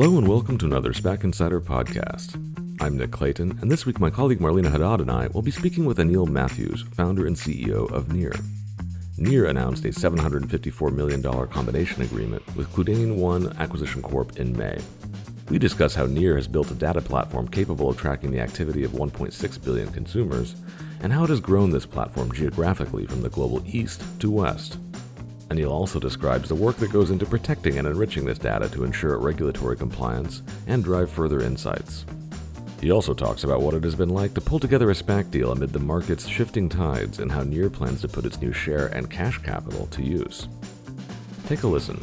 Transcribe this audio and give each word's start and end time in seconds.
Hello 0.00 0.16
and 0.16 0.28
welcome 0.28 0.56
to 0.58 0.64
another 0.66 0.92
SPAC 0.92 1.24
Insider 1.24 1.60
podcast. 1.60 2.36
I'm 2.80 2.96
Nick 2.96 3.10
Clayton, 3.10 3.58
and 3.60 3.68
this 3.68 3.84
week 3.84 3.98
my 3.98 4.10
colleague 4.10 4.38
Marlena 4.38 4.70
Haddad 4.70 5.00
and 5.00 5.10
I 5.10 5.26
will 5.26 5.42
be 5.42 5.50
speaking 5.50 5.84
with 5.86 5.98
Anil 5.98 6.28
Matthews, 6.28 6.84
founder 6.92 7.26
and 7.26 7.34
CEO 7.34 7.90
of 7.90 8.12
Near. 8.12 8.32
Near 9.16 9.46
announced 9.46 9.84
a 9.86 9.88
$754 9.88 10.94
million 10.94 11.20
combination 11.48 12.02
agreement 12.02 12.46
with 12.54 12.72
KludeIn 12.74 13.16
One 13.16 13.48
Acquisition 13.58 14.00
Corp 14.00 14.38
in 14.38 14.56
May. 14.56 14.78
We 15.48 15.58
discuss 15.58 15.96
how 15.96 16.06
Near 16.06 16.36
has 16.36 16.46
built 16.46 16.70
a 16.70 16.74
data 16.74 17.00
platform 17.00 17.48
capable 17.48 17.90
of 17.90 17.96
tracking 17.96 18.30
the 18.30 18.38
activity 18.38 18.84
of 18.84 18.92
1.6 18.92 19.64
billion 19.64 19.90
consumers, 19.90 20.54
and 21.00 21.12
how 21.12 21.24
it 21.24 21.30
has 21.30 21.40
grown 21.40 21.70
this 21.70 21.86
platform 21.86 22.30
geographically 22.30 23.06
from 23.06 23.22
the 23.22 23.30
global 23.30 23.64
east 23.66 24.04
to 24.20 24.30
west. 24.30 24.78
Anil 25.48 25.70
also 25.70 25.98
describes 25.98 26.48
the 26.48 26.54
work 26.54 26.76
that 26.76 26.92
goes 26.92 27.10
into 27.10 27.24
protecting 27.24 27.78
and 27.78 27.86
enriching 27.86 28.24
this 28.24 28.38
data 28.38 28.68
to 28.68 28.84
ensure 28.84 29.18
regulatory 29.18 29.76
compliance 29.76 30.42
and 30.66 30.84
drive 30.84 31.10
further 31.10 31.40
insights. 31.40 32.04
He 32.80 32.90
also 32.90 33.14
talks 33.14 33.44
about 33.44 33.60
what 33.60 33.74
it 33.74 33.82
has 33.82 33.94
been 33.94 34.10
like 34.10 34.34
to 34.34 34.40
pull 34.40 34.60
together 34.60 34.90
a 34.90 34.94
SPAC 34.94 35.30
deal 35.30 35.50
amid 35.50 35.72
the 35.72 35.78
market's 35.78 36.28
shifting 36.28 36.68
tides 36.68 37.18
and 37.18 37.32
how 37.32 37.42
Near 37.42 37.70
plans 37.70 38.02
to 38.02 38.08
put 38.08 38.24
its 38.24 38.40
new 38.40 38.52
share 38.52 38.86
and 38.88 39.10
cash 39.10 39.38
capital 39.38 39.86
to 39.86 40.02
use. 40.02 40.48
Take 41.46 41.62
a 41.62 41.66
listen. 41.66 41.98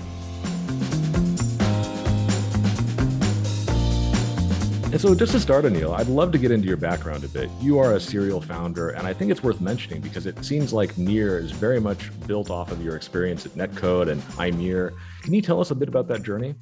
And 4.95 5.01
so, 5.01 5.13
just 5.13 5.33
to 5.33 5.41
start, 5.41 5.65
Anil, 5.65 5.93
I'd 5.93 6.07
love 6.07 6.31
to 6.31 6.37
get 6.37 6.51
into 6.51 6.69
your 6.69 6.77
background 6.77 7.25
a 7.25 7.27
bit. 7.27 7.49
You 7.59 7.79
are 7.79 7.95
a 7.95 7.99
serial 7.99 8.39
founder, 8.39 8.91
and 8.91 9.05
I 9.05 9.11
think 9.11 9.29
it's 9.29 9.43
worth 9.43 9.59
mentioning 9.59 9.99
because 9.99 10.25
it 10.25 10.41
seems 10.45 10.71
like 10.71 10.97
Near 10.97 11.37
is 11.37 11.51
very 11.51 11.81
much 11.81 12.17
built 12.27 12.49
off 12.49 12.71
of 12.71 12.81
your 12.81 12.95
experience 12.95 13.45
at 13.45 13.51
Netcode 13.55 14.09
and 14.09 14.21
iMeer. 14.39 14.93
Can 15.21 15.33
you 15.33 15.41
tell 15.41 15.59
us 15.59 15.69
a 15.69 15.75
bit 15.75 15.89
about 15.89 16.07
that 16.07 16.23
journey? 16.23 16.55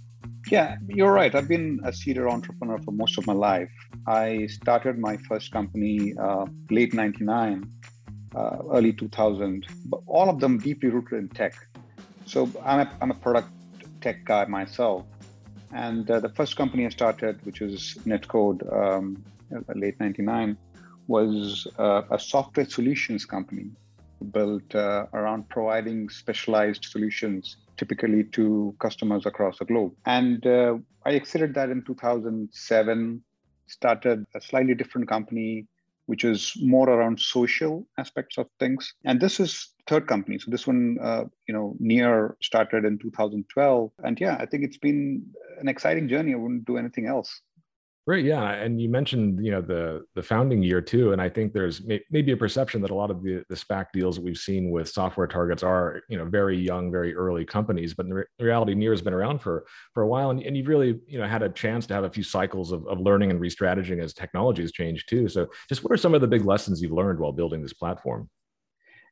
Yeah, 0.49 0.77
you're 0.87 1.11
right. 1.11 1.35
I've 1.35 1.47
been 1.47 1.79
a 1.85 1.93
serial 1.93 2.31
entrepreneur 2.31 2.79
for 2.79 2.89
most 2.89 3.19
of 3.19 3.27
my 3.27 3.33
life. 3.33 3.69
I 4.07 4.47
started 4.47 4.97
my 4.97 5.15
first 5.29 5.51
company 5.51 6.15
uh, 6.19 6.47
late 6.71 6.95
99, 6.95 7.69
uh, 8.35 8.57
early 8.71 8.93
2000, 8.93 9.67
but 9.85 10.01
all 10.07 10.27
of 10.27 10.39
them 10.39 10.57
deeply 10.57 10.89
rooted 10.89 11.19
in 11.19 11.29
tech. 11.29 11.53
So 12.25 12.49
I'm 12.65 12.79
a, 12.79 12.97
I'm 12.99 13.11
a 13.11 13.13
product 13.13 13.49
tech 14.01 14.25
guy 14.25 14.45
myself. 14.45 15.05
And 15.73 16.09
uh, 16.09 16.19
the 16.19 16.29
first 16.29 16.55
company 16.55 16.85
I 16.85 16.89
started, 16.89 17.43
which 17.45 17.59
was 17.59 17.97
Netcode, 18.05 18.61
um, 18.71 19.23
late 19.75 19.99
99, 19.99 20.57
was 21.07 21.67
uh, 21.77 22.03
a 22.11 22.19
software 22.19 22.67
solutions 22.67 23.25
company 23.25 23.71
built 24.31 24.73
uh, 24.75 25.07
around 25.13 25.49
providing 25.49 26.09
specialized 26.09 26.85
solutions 26.85 27.57
typically 27.75 28.23
to 28.23 28.73
customers 28.79 29.25
across 29.25 29.59
the 29.59 29.65
globe. 29.65 29.93
And 30.05 30.45
uh, 30.45 30.77
I 31.05 31.13
exited 31.13 31.53
that 31.55 31.69
in 31.69 31.83
2007, 31.83 33.23
started 33.67 34.25
a 34.35 34.41
slightly 34.41 34.75
different 34.75 35.07
company, 35.07 35.65
which 36.05 36.23
is 36.23 36.53
more 36.61 36.89
around 36.89 37.19
social 37.19 37.87
aspects 37.97 38.37
of 38.37 38.47
things. 38.59 38.93
And 39.05 39.19
this 39.19 39.39
is 39.39 39.73
third 39.87 40.07
company. 40.07 40.37
So 40.39 40.51
this 40.51 40.67
one, 40.67 40.97
uh, 41.01 41.25
you 41.47 41.53
know, 41.53 41.75
near 41.79 42.35
started 42.41 42.85
in 42.85 42.99
2012. 42.99 43.91
And 44.03 44.19
yeah, 44.19 44.37
I 44.39 44.45
think 44.45 44.63
it's 44.63 44.77
been 44.77 45.25
an 45.59 45.67
exciting 45.67 46.07
journey. 46.07 46.33
I 46.33 46.37
wouldn't 46.37 46.65
do 46.65 46.77
anything 46.77 47.07
else. 47.07 47.41
Great, 48.05 48.25
yeah, 48.25 48.51
and 48.55 48.81
you 48.81 48.89
mentioned 48.89 49.43
you 49.45 49.49
know 49.49 49.61
the 49.61 50.03
the 50.13 50.21
founding 50.21 50.61
year 50.61 50.81
too, 50.81 51.13
and 51.13 51.21
I 51.21 51.29
think 51.29 51.53
there's 51.53 51.81
may, 51.85 52.03
maybe 52.11 52.33
a 52.33 52.37
perception 52.37 52.81
that 52.81 52.91
a 52.91 52.95
lot 52.95 53.09
of 53.09 53.23
the 53.23 53.45
the 53.47 53.55
SPAC 53.55 53.85
deals 53.93 54.17
that 54.17 54.25
we've 54.25 54.37
seen 54.37 54.71
with 54.71 54.89
software 54.89 55.25
targets 55.25 55.63
are 55.63 56.01
you 56.09 56.17
know 56.17 56.25
very 56.25 56.57
young, 56.57 56.91
very 56.91 57.15
early 57.15 57.45
companies, 57.45 57.93
but 57.93 58.05
in 58.05 58.13
re- 58.13 58.25
reality, 58.41 58.75
Near 58.75 58.91
has 58.91 59.01
been 59.01 59.13
around 59.13 59.39
for 59.39 59.65
for 59.93 60.03
a 60.03 60.07
while, 60.07 60.31
and, 60.31 60.41
and 60.41 60.57
you've 60.57 60.67
really 60.67 60.99
you 61.07 61.17
know 61.17 61.25
had 61.25 61.43
a 61.43 61.49
chance 61.49 61.87
to 61.87 61.93
have 61.93 62.03
a 62.03 62.09
few 62.09 62.23
cycles 62.23 62.73
of, 62.73 62.85
of 62.87 62.99
learning 62.99 63.31
and 63.31 63.39
restrategizing 63.39 64.03
as 64.03 64.13
technology 64.13 64.63
has 64.63 64.73
changed 64.73 65.07
too. 65.07 65.29
So, 65.29 65.47
just 65.69 65.81
what 65.85 65.93
are 65.93 65.97
some 65.97 66.13
of 66.13 66.19
the 66.19 66.27
big 66.27 66.43
lessons 66.43 66.81
you've 66.81 66.91
learned 66.91 67.19
while 67.19 67.31
building 67.31 67.61
this 67.61 67.71
platform? 67.71 68.29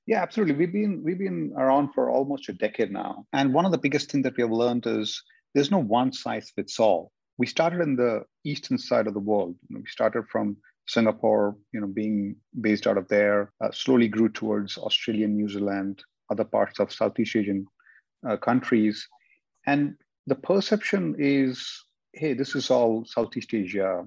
Yeah, 0.06 0.22
absolutely. 0.22 0.56
We've 0.56 0.74
been 0.74 1.02
we've 1.02 1.20
been 1.20 1.54
around 1.56 1.94
for 1.94 2.10
almost 2.10 2.50
a 2.50 2.54
decade 2.54 2.92
now, 2.92 3.26
and 3.32 3.54
one 3.54 3.66
of 3.66 3.72
the 3.72 3.78
biggest 3.78 4.12
things 4.12 4.26
that 4.26 4.36
we 4.36 4.42
have 4.44 4.52
learned 4.52 4.86
is 4.86 5.24
there's 5.56 5.72
no 5.72 5.80
one 5.80 6.12
size 6.12 6.52
fits 6.54 6.78
all 6.78 7.14
we 7.42 7.48
started 7.48 7.82
in 7.82 7.96
the 7.96 8.24
eastern 8.44 8.78
side 8.78 9.08
of 9.08 9.16
the 9.16 9.26
world. 9.32 9.56
We 9.72 9.84
started 9.88 10.26
from 10.32 10.58
Singapore, 10.86 11.56
you 11.74 11.82
know, 11.82 11.88
being 11.88 12.36
based 12.68 12.86
out 12.86 13.00
of 13.00 13.08
there, 13.08 13.52
uh, 13.64 13.72
slowly 13.72 14.08
grew 14.08 14.30
towards 14.30 14.78
Australia, 14.78 15.28
New 15.28 15.50
Zealand, 15.50 16.04
other 16.30 16.44
parts 16.44 16.80
of 16.80 16.94
Southeast 16.94 17.36
Asian 17.36 17.66
uh, 18.30 18.38
countries. 18.38 19.08
And 19.66 19.96
the 20.28 20.36
perception 20.36 21.16
is, 21.18 21.84
hey, 22.14 22.34
this 22.36 22.54
is 22.54 22.70
all 22.70 23.06
Southeast 23.06 23.56
Asia. 23.56 24.06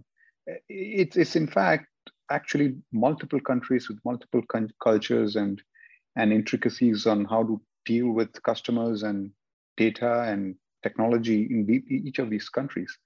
It, 0.69 1.17
it's 1.17 1.35
in 1.35 1.49
fact 1.49 1.89
actually 2.31 2.77
multiple 2.93 3.41
countries 3.41 3.89
with 3.89 3.99
multiple 4.05 4.43
cultures 4.81 5.35
and, 5.35 5.61
and 6.15 6.33
intricacies 6.33 7.05
on 7.05 7.25
how 7.25 7.43
to 7.43 7.61
deal 7.85 8.11
with 8.11 8.41
customers 8.45 9.03
and 9.03 9.33
data 9.77 10.23
and 10.23 10.55
technology 10.85 11.49
in 11.51 11.83
each 11.89 12.21
of 12.21 12.31
these 12.31 12.49
countries. 12.49 12.97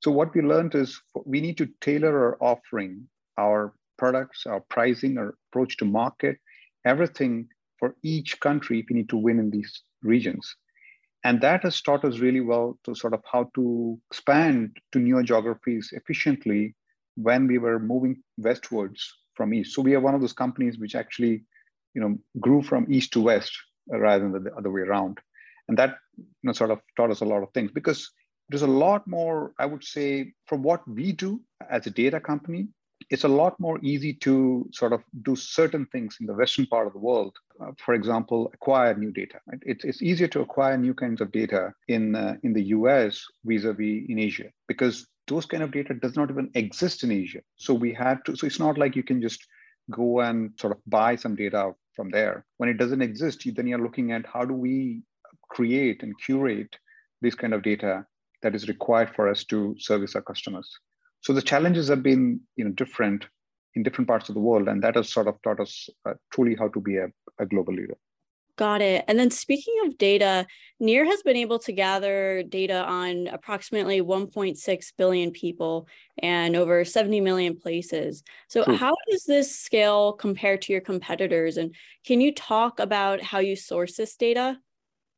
So 0.00 0.10
what 0.10 0.34
we 0.34 0.42
learned 0.42 0.74
is 0.74 1.00
we 1.24 1.40
need 1.40 1.58
to 1.58 1.68
tailor 1.80 2.16
our 2.16 2.38
offering, 2.40 3.08
our 3.36 3.74
products, 3.96 4.46
our 4.46 4.60
pricing, 4.60 5.18
our 5.18 5.34
approach 5.50 5.76
to 5.78 5.84
market, 5.84 6.38
everything 6.84 7.48
for 7.78 7.96
each 8.02 8.38
country 8.40 8.80
if 8.80 8.86
we 8.88 8.96
need 8.96 9.08
to 9.08 9.16
win 9.16 9.38
in 9.38 9.50
these 9.50 9.82
regions. 10.02 10.54
And 11.24 11.40
that 11.40 11.64
has 11.64 11.80
taught 11.82 12.04
us 12.04 12.20
really 12.20 12.40
well 12.40 12.78
to 12.84 12.94
sort 12.94 13.12
of 13.12 13.22
how 13.30 13.50
to 13.56 13.98
expand 14.10 14.76
to 14.92 15.00
newer 15.00 15.22
geographies 15.24 15.90
efficiently 15.92 16.76
when 17.16 17.48
we 17.48 17.58
were 17.58 17.80
moving 17.80 18.22
westwards 18.36 19.12
from 19.34 19.52
east. 19.52 19.74
So 19.74 19.82
we 19.82 19.94
are 19.94 20.00
one 20.00 20.14
of 20.14 20.20
those 20.20 20.32
companies 20.32 20.78
which 20.78 20.94
actually, 20.94 21.42
you 21.94 22.00
know, 22.00 22.16
grew 22.38 22.62
from 22.62 22.86
east 22.88 23.12
to 23.14 23.20
west 23.20 23.52
rather 23.88 24.28
than 24.28 24.44
the 24.44 24.54
other 24.54 24.70
way 24.70 24.82
around. 24.82 25.18
And 25.66 25.76
that 25.76 25.96
you 26.16 26.24
know, 26.44 26.52
sort 26.52 26.70
of 26.70 26.80
taught 26.96 27.10
us 27.10 27.20
a 27.20 27.24
lot 27.24 27.42
of 27.42 27.52
things 27.52 27.72
because 27.72 28.10
there's 28.48 28.62
a 28.62 28.66
lot 28.66 29.06
more, 29.06 29.52
I 29.58 29.66
would 29.66 29.84
say, 29.84 30.32
from 30.46 30.62
what 30.62 30.86
we 30.88 31.12
do 31.12 31.40
as 31.70 31.86
a 31.86 31.90
data 31.90 32.20
company, 32.20 32.68
it's 33.10 33.24
a 33.24 33.28
lot 33.28 33.58
more 33.58 33.78
easy 33.82 34.12
to 34.12 34.68
sort 34.72 34.92
of 34.92 35.02
do 35.22 35.34
certain 35.36 35.86
things 35.86 36.16
in 36.20 36.26
the 36.26 36.34
Western 36.34 36.66
part 36.66 36.86
of 36.86 36.92
the 36.92 36.98
world. 36.98 37.34
Uh, 37.60 37.72
for 37.84 37.94
example, 37.94 38.50
acquire 38.52 38.94
new 38.94 39.10
data. 39.10 39.40
Right? 39.46 39.60
It's, 39.64 39.84
it's 39.84 40.02
easier 40.02 40.28
to 40.28 40.40
acquire 40.40 40.76
new 40.76 40.94
kinds 40.94 41.20
of 41.20 41.32
data 41.32 41.72
in, 41.88 42.14
uh, 42.14 42.36
in 42.42 42.52
the 42.52 42.64
US 42.64 43.24
vis-a-vis 43.44 44.04
in 44.08 44.18
Asia 44.18 44.50
because 44.66 45.06
those 45.26 45.46
kind 45.46 45.62
of 45.62 45.72
data 45.72 45.94
does 45.94 46.16
not 46.16 46.30
even 46.30 46.50
exist 46.54 47.04
in 47.04 47.12
Asia. 47.12 47.40
So 47.56 47.72
we 47.74 47.92
had 47.92 48.24
to, 48.26 48.36
so 48.36 48.46
it's 48.46 48.58
not 48.58 48.78
like 48.78 48.96
you 48.96 49.02
can 49.02 49.22
just 49.22 49.46
go 49.90 50.20
and 50.20 50.52
sort 50.58 50.72
of 50.72 50.78
buy 50.86 51.16
some 51.16 51.34
data 51.34 51.72
from 51.94 52.10
there. 52.10 52.44
When 52.58 52.68
it 52.68 52.78
doesn't 52.78 53.02
exist, 53.02 53.46
then 53.54 53.66
you're 53.66 53.82
looking 53.82 54.12
at 54.12 54.26
how 54.26 54.44
do 54.44 54.54
we 54.54 55.02
create 55.48 56.02
and 56.02 56.14
curate 56.24 56.76
this 57.20 57.34
kind 57.34 57.54
of 57.54 57.62
data 57.62 58.06
that 58.42 58.54
is 58.54 58.68
required 58.68 59.10
for 59.14 59.28
us 59.28 59.44
to 59.44 59.74
service 59.78 60.14
our 60.14 60.22
customers. 60.22 60.70
So 61.20 61.32
the 61.32 61.42
challenges 61.42 61.88
have 61.88 62.02
been 62.02 62.40
you 62.56 62.64
know, 62.64 62.70
different 62.70 63.26
in 63.74 63.82
different 63.82 64.08
parts 64.08 64.28
of 64.28 64.34
the 64.34 64.40
world, 64.40 64.68
and 64.68 64.82
that 64.82 64.96
has 64.96 65.10
sort 65.10 65.28
of 65.28 65.40
taught 65.42 65.60
us 65.60 65.88
uh, 66.06 66.14
truly 66.32 66.56
how 66.56 66.68
to 66.68 66.80
be 66.80 66.96
a, 66.96 67.08
a 67.38 67.46
global 67.46 67.74
leader. 67.74 67.96
Got 68.58 68.82
it. 68.82 69.04
And 69.06 69.16
then 69.16 69.30
speaking 69.30 69.74
of 69.86 69.96
data, 69.98 70.44
Near 70.80 71.04
has 71.04 71.22
been 71.22 71.36
able 71.36 71.60
to 71.60 71.70
gather 71.70 72.42
data 72.42 72.84
on 72.84 73.28
approximately 73.28 74.02
1.6 74.02 74.92
billion 74.98 75.30
people 75.30 75.86
and 76.20 76.56
over 76.56 76.84
70 76.84 77.20
million 77.20 77.56
places. 77.56 78.24
So, 78.48 78.64
True. 78.64 78.74
how 78.74 78.94
does 79.08 79.22
this 79.22 79.56
scale 79.56 80.12
compare 80.12 80.58
to 80.58 80.72
your 80.72 80.80
competitors? 80.80 81.56
And 81.56 81.72
can 82.04 82.20
you 82.20 82.34
talk 82.34 82.80
about 82.80 83.22
how 83.22 83.38
you 83.38 83.54
source 83.54 83.94
this 83.94 84.16
data? 84.16 84.58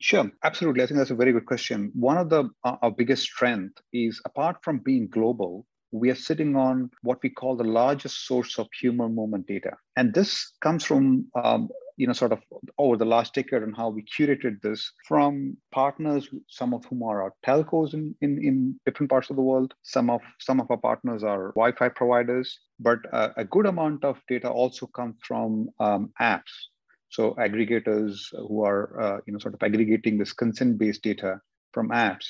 Sure, 0.00 0.31
absolutely. 0.43 0.83
I 0.83 0.87
think 0.87 0.97
that's 0.99 1.11
a 1.11 1.15
very 1.15 1.33
good 1.33 1.44
question. 1.44 1.93
One 1.94 2.16
of 2.16 2.31
the 2.31 2.48
uh, 2.65 2.77
our 2.83 2.91
biggest 2.91 3.22
strength 3.22 3.78
is 3.92 4.21
apart 4.25 4.57
from 4.65 4.78
being 4.78 5.09
global, 5.09 5.66
we 5.92 6.10
are 6.10 6.15
sitting 6.15 6.57
on 6.57 6.91
what 7.03 7.22
we 7.22 7.28
call 7.28 7.54
the 7.57 7.65
largest 7.65 8.27
source 8.27 8.59
of 8.59 8.69
human 8.80 9.15
movement 9.15 9.47
data, 9.47 9.77
and 9.97 10.15
this 10.15 10.53
comes 10.63 10.84
from 10.84 11.27
um, 11.34 11.69
you 11.98 12.07
know 12.07 12.15
sort 12.15 12.33
of 12.33 12.41
over 12.78 12.97
the 12.97 13.04
last 13.04 13.34
decade 13.34 13.63
and 13.63 13.77
how 13.77 13.91
we 13.91 14.03
curated 14.04 14.63
this 14.63 14.91
from 15.07 15.59
partners, 15.71 16.28
some 16.48 16.72
of 16.72 16.83
whom 16.86 17.03
are 17.03 17.22
our 17.22 17.34
telcos 17.45 17.92
in, 17.92 18.15
in, 18.22 18.42
in 18.42 18.80
different 18.86 19.10
parts 19.10 19.28
of 19.28 19.36
the 19.36 19.42
world. 19.42 19.75
Some 19.83 20.09
of 20.09 20.22
some 20.39 20.60
of 20.63 20.71
our 20.71 20.78
partners 20.78 21.22
are 21.22 21.53
Wi-Fi 21.57 21.91
providers, 21.91 22.59
but 22.78 23.01
uh, 23.13 23.30
a 23.36 23.45
good 23.45 23.66
amount 23.66 24.04
of 24.04 24.19
data 24.28 24.48
also 24.48 24.86
comes 24.86 25.16
from 25.22 25.69
um, 25.78 26.10
apps 26.19 26.71
so 27.10 27.34
aggregators 27.34 28.21
who 28.48 28.65
are 28.65 29.01
uh, 29.01 29.18
you 29.27 29.33
know 29.33 29.39
sort 29.39 29.54
of 29.54 29.62
aggregating 29.62 30.18
this 30.18 30.33
consent-based 30.33 31.03
data 31.03 31.41
from 31.72 31.91
apps, 31.91 32.27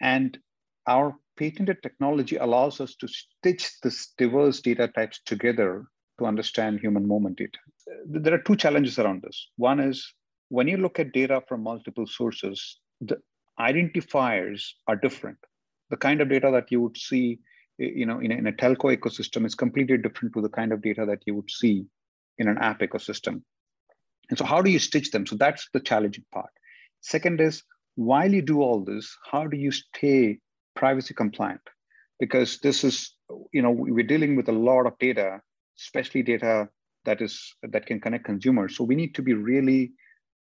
and 0.00 0.38
our 0.86 1.14
patented 1.36 1.82
technology 1.82 2.36
allows 2.36 2.80
us 2.80 2.94
to 2.96 3.08
stitch 3.08 3.80
this 3.82 4.12
diverse 4.18 4.60
data 4.60 4.88
types 4.88 5.20
together 5.24 5.84
to 6.18 6.26
understand 6.26 6.80
human 6.80 7.06
moment 7.06 7.38
data. 7.38 7.58
There 8.06 8.34
are 8.34 8.42
two 8.42 8.56
challenges 8.56 8.98
around 8.98 9.22
this. 9.22 9.48
One 9.56 9.80
is 9.80 10.12
when 10.50 10.68
you 10.68 10.76
look 10.76 10.98
at 10.98 11.12
data 11.12 11.42
from 11.48 11.62
multiple 11.62 12.06
sources, 12.06 12.78
the 13.00 13.18
identifiers 13.58 14.62
are 14.86 14.96
different. 14.96 15.38
the 15.92 15.96
kind 15.98 16.22
of 16.22 16.28
data 16.28 16.50
that 16.50 16.72
you 16.72 16.80
would 16.80 16.96
see 16.96 17.38
you 17.78 18.06
know, 18.06 18.18
in 18.20 18.32
a, 18.32 18.34
in 18.36 18.46
a 18.46 18.52
telco 18.52 18.96
ecosystem 18.96 19.46
is 19.46 19.54
completely 19.54 19.98
different 19.98 20.34
to 20.34 20.40
the 20.40 20.48
kind 20.48 20.72
of 20.72 20.82
data 20.82 21.04
that 21.06 21.22
you 21.26 21.34
would 21.34 21.50
see 21.50 21.84
in 22.38 22.48
an 22.48 22.58
app 22.58 22.80
ecosystem. 22.80 23.42
And 24.32 24.38
so 24.38 24.46
how 24.46 24.62
do 24.62 24.70
you 24.70 24.78
stitch 24.78 25.10
them? 25.10 25.26
So 25.26 25.36
that's 25.36 25.68
the 25.74 25.80
challenging 25.80 26.24
part. 26.32 26.48
Second 27.02 27.38
is, 27.38 27.62
while 27.96 28.32
you 28.32 28.40
do 28.40 28.62
all 28.62 28.82
this, 28.82 29.14
how 29.30 29.46
do 29.46 29.58
you 29.58 29.70
stay 29.70 30.38
privacy 30.74 31.12
compliant? 31.12 31.60
Because 32.18 32.58
this 32.60 32.82
is, 32.82 33.14
you 33.52 33.60
know, 33.60 33.70
we're 33.70 34.06
dealing 34.06 34.34
with 34.34 34.48
a 34.48 34.52
lot 34.52 34.86
of 34.86 34.98
data, 34.98 35.42
especially 35.78 36.22
data 36.22 36.70
that 37.04 37.20
is 37.20 37.54
that 37.62 37.84
can 37.84 38.00
connect 38.00 38.24
consumers. 38.24 38.74
So 38.74 38.84
we 38.84 38.94
need 38.94 39.14
to 39.16 39.22
be 39.22 39.34
really 39.34 39.92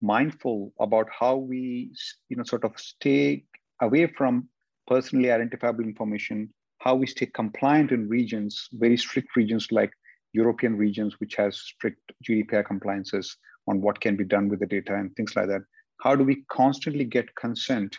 mindful 0.03 0.75
about 0.79 1.07
how 1.19 1.37
we, 1.37 1.91
you 2.29 2.37
know, 2.37 2.45
sort 2.45 2.65
of 2.65 2.73
stay 2.77 3.45
away 3.81 4.07
from 4.19 4.51
personally 4.87 5.33
identifiable 5.33 5.85
information 5.85 6.51
how 6.81 6.95
we 6.95 7.07
stay 7.07 7.27
compliant 7.27 7.91
in 7.91 8.07
regions, 8.09 8.69
very 8.73 8.97
strict 8.97 9.35
regions 9.35 9.69
like 9.73 9.91
European 10.33 10.77
regions, 10.77 11.19
which 11.21 11.35
has 11.37 11.59
strict 11.59 12.13
GDPR 12.29 12.65
compliances 12.65 13.37
on 13.69 13.81
what 13.81 14.01
can 14.01 14.17
be 14.17 14.25
done 14.25 14.49
with 14.49 14.61
the 14.61 14.67
data 14.67 14.95
and 14.95 15.15
things 15.15 15.37
like 15.37 15.49
that. 15.49 15.63
How 16.01 16.15
do 16.15 16.25
we 16.25 16.45
constantly 16.51 17.05
get 17.05 17.35
consent 17.35 17.97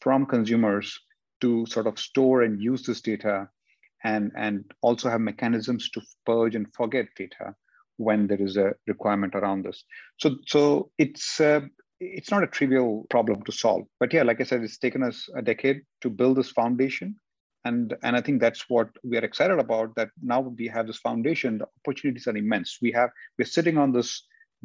from 0.00 0.26
consumers 0.26 0.98
to 1.40 1.66
sort 1.66 1.86
of 1.86 1.98
store 1.98 2.42
and 2.42 2.60
use 2.60 2.84
this 2.84 3.00
data 3.00 3.48
and, 4.04 4.32
and 4.36 4.64
also 4.82 5.08
have 5.08 5.20
mechanisms 5.20 5.90
to 5.90 6.02
purge 6.24 6.54
and 6.54 6.66
forget 6.74 7.06
data 7.16 7.54
when 7.98 8.26
there 8.26 8.40
is 8.40 8.56
a 8.56 8.74
requirement 8.86 9.34
around 9.34 9.64
this. 9.64 9.84
So, 10.18 10.36
so 10.46 10.90
it's, 10.98 11.40
uh, 11.40 11.60
it's 11.98 12.30
not 12.30 12.42
a 12.42 12.46
trivial 12.46 13.06
problem 13.08 13.42
to 13.44 13.52
solve. 13.52 13.86
But 13.98 14.12
yeah, 14.12 14.22
like 14.22 14.40
I 14.40 14.44
said, 14.44 14.62
it's 14.62 14.78
taken 14.78 15.02
us 15.02 15.28
a 15.34 15.40
decade 15.40 15.82
to 16.02 16.10
build 16.10 16.36
this 16.36 16.50
foundation 16.50 17.16
and 17.66 17.94
and 18.04 18.16
i 18.16 18.20
think 18.20 18.40
that's 18.40 18.64
what 18.68 18.88
we 19.02 19.18
are 19.18 19.24
excited 19.24 19.58
about 19.58 19.94
that 19.96 20.10
now 20.22 20.40
we 20.40 20.66
have 20.68 20.86
this 20.86 20.98
foundation 20.98 21.58
the 21.58 21.66
opportunities 21.80 22.26
are 22.28 22.36
immense 22.36 22.78
we 22.80 22.92
have 22.92 23.10
we're 23.38 23.54
sitting 23.58 23.76
on 23.76 23.92
this 23.92 24.10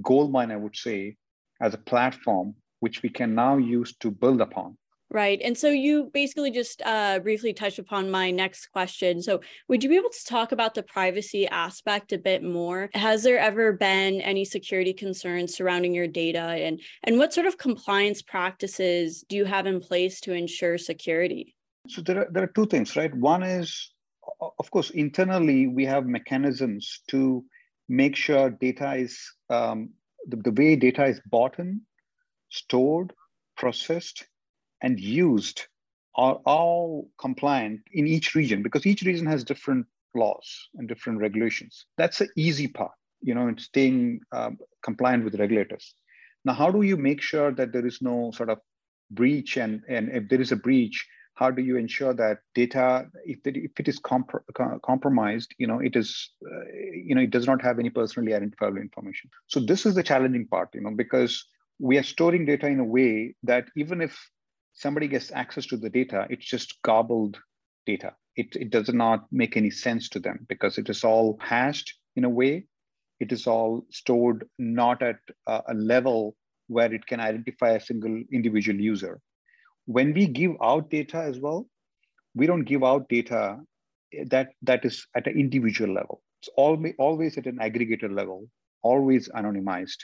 gold 0.02 0.32
mine 0.32 0.52
i 0.52 0.56
would 0.56 0.76
say 0.76 1.16
as 1.62 1.74
a 1.74 1.78
platform 1.78 2.54
which 2.80 3.04
we 3.04 3.10
can 3.10 3.36
now 3.36 3.58
use 3.58 3.96
to 3.98 4.10
build 4.12 4.42
upon 4.42 4.78
Right. 5.12 5.42
And 5.44 5.58
so 5.58 5.68
you 5.68 6.10
basically 6.14 6.52
just 6.52 6.82
uh, 6.86 7.20
briefly 7.20 7.52
touched 7.52 7.80
upon 7.80 8.10
my 8.10 8.32
next 8.32 8.68
question. 8.68 9.22
So, 9.22 9.42
would 9.68 9.84
you 9.84 9.90
be 9.90 9.98
able 9.98 10.10
to 10.10 10.26
talk 10.26 10.54
about 10.54 10.74
the 10.74 10.84
privacy 10.84 11.46
aspect 11.50 12.14
a 12.14 12.18
bit 12.18 12.42
more? 12.42 12.90
Has 12.94 13.24
there 13.24 13.38
ever 13.38 13.74
been 13.74 14.22
any 14.22 14.46
security 14.46 14.94
concerns 14.94 15.54
surrounding 15.54 15.94
your 15.94 16.08
data? 16.08 16.40
And, 16.40 16.80
and 17.04 17.18
what 17.18 17.34
sort 17.34 17.46
of 17.46 17.58
compliance 17.58 18.22
practices 18.22 19.26
do 19.28 19.36
you 19.36 19.44
have 19.44 19.68
in 19.68 19.82
place 19.82 20.22
to 20.22 20.32
ensure 20.32 20.78
security? 20.78 21.56
So 21.90 22.02
there 22.02 22.20
are, 22.20 22.28
there 22.32 22.44
are 22.44 22.54
two 22.56 22.68
things, 22.68 22.96
right? 22.96 23.14
One 23.14 23.44
is, 23.44 23.92
of 24.40 24.72
course, 24.72 24.92
internally 24.92 25.68
we 25.68 25.86
have 25.86 26.06
mechanisms 26.06 27.02
to 27.10 27.44
make 27.90 28.16
sure 28.16 28.50
data 28.50 28.94
is 28.94 29.20
um, 29.52 29.90
the, 30.28 30.38
the 30.38 30.52
way 30.52 30.76
data 30.76 31.06
is 31.06 31.22
bought 31.26 31.60
in, 31.60 31.82
stored, 32.50 33.14
processed, 33.58 34.26
and 34.82 35.00
used 35.00 35.68
are 36.16 36.36
all 36.46 37.10
compliant 37.18 37.82
in 37.94 38.08
each 38.08 38.36
region 38.36 38.64
because 38.64 38.86
each 38.86 39.04
region 39.04 39.26
has 39.26 39.44
different 39.44 39.86
laws 40.14 40.70
and 40.76 40.88
different 40.88 41.20
regulations. 41.20 41.86
That's 41.98 42.20
the 42.20 42.30
easy 42.36 42.68
part, 42.68 42.92
you 43.22 43.34
know, 43.34 43.48
in 43.48 43.58
staying 43.58 44.22
um, 44.32 44.58
compliant 44.84 45.24
with 45.24 45.40
regulators. 45.40 45.94
Now, 46.44 46.54
how 46.54 46.72
do 46.72 46.82
you 46.82 46.98
make 46.98 47.22
sure 47.22 47.52
that 47.54 47.72
there 47.72 47.86
is 47.86 48.02
no 48.02 48.32
sort 48.32 48.50
of 48.50 48.60
breach 49.12 49.58
and, 49.58 49.84
and 49.88 50.10
if 50.10 50.28
there 50.30 50.42
is 50.42 50.52
a 50.52 50.56
breach, 50.56 51.08
how 51.36 51.50
do 51.50 51.62
you 51.62 51.78
ensure 51.78 52.14
that 52.14 52.40
data 52.54 53.08
if 53.26 53.40
it, 53.46 53.58
if 53.58 53.72
it 53.80 53.88
is 53.88 54.00
comp- 54.00 54.46
compromised 54.84 55.54
you 55.58 55.68
know 55.68 55.80
it 55.80 55.96
is 55.96 56.32
uh, 56.46 56.66
you 56.94 57.16
know 57.16 57.22
it 57.22 57.32
does 57.32 57.48
not 57.48 57.62
have 57.62 57.80
any 57.80 57.90
personally 57.90 58.34
identifiable 58.34 58.78
information. 58.78 59.30
So 59.48 59.60
this 59.60 59.86
is 59.86 59.96
the 59.96 60.04
challenging 60.04 60.48
part 60.48 60.70
you 60.74 60.82
know 60.82 60.92
because 60.92 61.46
we 61.80 61.98
are 61.98 62.04
storing 62.04 62.46
data 62.46 62.68
in 62.68 62.80
a 62.80 62.86
way 62.86 63.36
that 63.44 63.66
even 63.76 64.02
if 64.02 64.18
somebody 64.74 65.08
gets 65.08 65.32
access 65.32 65.66
to 65.68 65.78
the 65.78 65.90
data 65.90 66.28
it's 66.30 66.46
just 66.46 66.82
garbled 66.84 67.38
data. 67.86 68.14
It, 68.36 68.56
it 68.56 68.70
does 68.70 68.90
not 68.90 69.26
make 69.32 69.58
any 69.58 69.70
sense 69.70 70.08
to 70.10 70.20
them 70.20 70.46
because 70.48 70.78
it 70.78 70.90
is 70.90 71.04
all 71.04 71.38
hashed 71.42 71.94
in 72.16 72.24
a 72.24 72.30
way. 72.30 72.66
It 73.20 73.32
is 73.32 73.46
all 73.46 73.86
stored 73.90 74.48
not 74.58 75.04
at 75.04 75.18
a 75.48 75.74
level 75.74 76.36
where 76.68 76.94
it 76.94 77.06
can 77.06 77.20
identify 77.20 77.72
a 77.72 77.80
single 77.80 78.24
individual 78.32 78.80
user 78.80 79.20
when 79.92 80.14
we 80.14 80.28
give 80.28 80.52
out 80.62 80.90
data 80.90 81.18
as 81.18 81.40
well, 81.40 81.68
we 82.34 82.48
don't 82.48 82.64
give 82.64 82.84
out 82.84 83.10
data 83.10 83.58
that 84.28 84.50
that 84.62 84.86
is 84.86 85.06
at 85.16 85.28
an 85.28 85.38
individual 85.38 85.94
level. 85.94 86.22
It's 86.42 86.50
always 86.56 86.94
always 86.98 87.38
at 87.38 87.46
an 87.46 87.58
aggregator 87.58 88.14
level, 88.14 88.48
always 88.82 89.30
anonymized. 89.30 90.00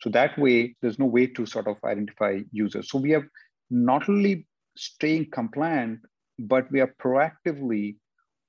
So 0.00 0.10
that 0.10 0.38
way, 0.38 0.76
there's 0.80 0.98
no 0.98 1.06
way 1.06 1.26
to 1.26 1.46
sort 1.46 1.66
of 1.66 1.76
identify 1.84 2.40
users. 2.52 2.90
So 2.90 2.98
we 2.98 3.10
have 3.10 3.24
not 3.70 4.08
only 4.08 4.46
staying 4.76 5.30
compliant, 5.32 6.00
but 6.38 6.70
we 6.70 6.80
are 6.80 6.94
proactively 7.02 7.96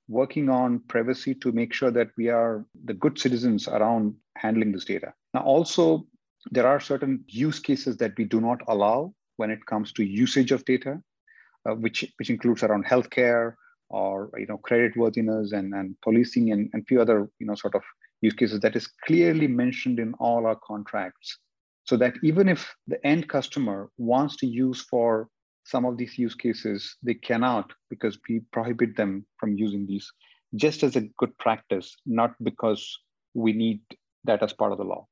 working 0.08 0.50
on 0.50 0.80
privacy 0.88 1.34
to 1.36 1.52
make 1.52 1.74
sure 1.74 1.92
that 1.92 2.10
we 2.18 2.30
are 2.30 2.66
the 2.86 2.94
good 2.94 3.18
citizens 3.18 3.68
around 3.68 4.16
handling 4.38 4.72
this 4.72 4.86
data. 4.86 5.14
Now, 5.34 5.42
also, 5.42 6.06
there 6.52 6.68
are 6.68 6.80
certain 6.80 7.24
use 7.28 7.60
cases 7.60 7.98
that 7.98 8.18
we 8.18 8.26
do 8.26 8.42
not 8.42 8.62
allow 8.68 9.14
when 9.40 9.50
it 9.50 9.66
comes 9.66 9.94
to 9.94 10.04
usage 10.04 10.52
of 10.52 10.66
data, 10.66 11.02
uh, 11.68 11.76
which, 11.76 12.06
which 12.18 12.30
includes 12.30 12.64
around 12.64 12.86
healthcare 12.86 13.54
or 13.90 14.30
you 14.38 14.46
know 14.46 14.60
creditworthiness 14.70 15.52
and, 15.54 15.74
and 15.74 15.96
policing 16.04 16.52
and, 16.52 16.70
and 16.74 16.88
few 16.88 17.02
other 17.02 17.30
you 17.40 17.48
know 17.48 17.56
sort 17.56 17.76
of 17.76 17.82
use 18.22 18.34
cases 18.34 18.60
that 18.60 18.76
is 18.76 18.88
clearly 19.06 19.48
mentioned 19.48 20.00
in 20.00 20.14
all 20.20 20.46
our 20.46 20.58
contracts. 20.72 21.38
So 21.86 21.98
that 21.98 22.14
even 22.22 22.48
if 22.48 22.72
the 22.88 23.04
end 23.06 23.28
customer 23.30 23.90
wants 23.98 24.36
to 24.38 24.46
use 24.46 24.82
for 24.82 25.28
some 25.64 25.86
of 25.86 25.98
these 25.98 26.18
use 26.18 26.36
cases, 26.36 26.98
they 27.02 27.16
cannot 27.16 27.72
because 27.90 28.20
we 28.28 28.42
prohibit 28.52 28.96
them 28.96 29.26
from 29.40 29.58
using 29.58 29.88
these 29.88 30.12
just 30.56 30.84
as 30.84 30.96
a 30.96 31.02
good 31.18 31.36
practice, 31.38 31.96
not 32.06 32.34
because 32.44 33.00
we 33.34 33.54
need 33.54 33.82
that 34.26 34.44
as 34.44 34.54
part 34.54 34.72
of 34.72 34.78
the 34.78 34.84
law. 34.84 35.08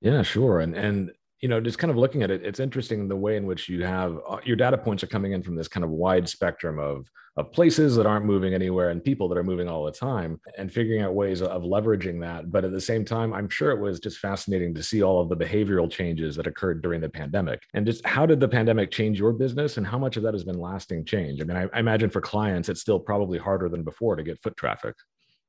Yeah, 0.00 0.22
sure. 0.22 0.60
And 0.60 0.74
and 0.74 1.10
you 1.40 1.48
know, 1.48 1.60
just 1.60 1.78
kind 1.78 1.90
of 1.90 1.96
looking 1.96 2.22
at 2.22 2.30
it, 2.30 2.44
it's 2.44 2.60
interesting 2.60 3.08
the 3.08 3.16
way 3.16 3.36
in 3.36 3.46
which 3.46 3.68
you 3.68 3.84
have 3.84 4.18
uh, 4.28 4.38
your 4.44 4.56
data 4.56 4.78
points 4.78 5.02
are 5.02 5.08
coming 5.08 5.32
in 5.32 5.42
from 5.42 5.54
this 5.54 5.68
kind 5.68 5.84
of 5.84 5.90
wide 5.90 6.28
spectrum 6.28 6.78
of 6.78 7.10
of 7.36 7.52
places 7.52 7.94
that 7.94 8.06
aren't 8.06 8.24
moving 8.24 8.54
anywhere 8.54 8.88
and 8.88 9.04
people 9.04 9.28
that 9.28 9.36
are 9.36 9.44
moving 9.44 9.68
all 9.68 9.84
the 9.84 9.92
time, 9.92 10.40
and 10.56 10.72
figuring 10.72 11.02
out 11.02 11.14
ways 11.14 11.42
of 11.42 11.62
leveraging 11.64 12.18
that. 12.18 12.50
But 12.50 12.64
at 12.64 12.72
the 12.72 12.80
same 12.80 13.04
time, 13.04 13.34
I'm 13.34 13.50
sure 13.50 13.72
it 13.72 13.78
was 13.78 14.00
just 14.00 14.20
fascinating 14.20 14.74
to 14.74 14.82
see 14.82 15.02
all 15.02 15.20
of 15.20 15.28
the 15.28 15.36
behavioral 15.36 15.90
changes 15.90 16.34
that 16.36 16.46
occurred 16.46 16.80
during 16.80 17.02
the 17.02 17.10
pandemic. 17.10 17.60
And 17.74 17.84
just 17.84 18.06
how 18.06 18.24
did 18.24 18.40
the 18.40 18.48
pandemic 18.48 18.90
change 18.90 19.18
your 19.18 19.34
business, 19.34 19.76
and 19.76 19.86
how 19.86 19.98
much 19.98 20.16
of 20.16 20.22
that 20.22 20.32
has 20.32 20.44
been 20.44 20.58
lasting 20.58 21.04
change? 21.04 21.42
I 21.42 21.44
mean, 21.44 21.58
I, 21.58 21.68
I 21.74 21.80
imagine 21.80 22.08
for 22.08 22.22
clients, 22.22 22.70
it's 22.70 22.80
still 22.80 22.98
probably 22.98 23.38
harder 23.38 23.68
than 23.68 23.82
before 23.82 24.16
to 24.16 24.22
get 24.22 24.42
foot 24.42 24.56
traffic. 24.56 24.94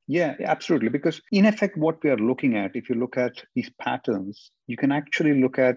Yeah, 0.07 0.35
absolutely. 0.43 0.89
Because 0.89 1.21
in 1.31 1.45
effect, 1.45 1.77
what 1.77 2.01
we 2.03 2.09
are 2.09 2.17
looking 2.17 2.55
at, 2.55 2.75
if 2.75 2.89
you 2.89 2.95
look 2.95 3.17
at 3.17 3.43
these 3.55 3.69
patterns, 3.81 4.51
you 4.67 4.77
can 4.77 4.91
actually 4.91 5.41
look 5.41 5.59
at 5.59 5.75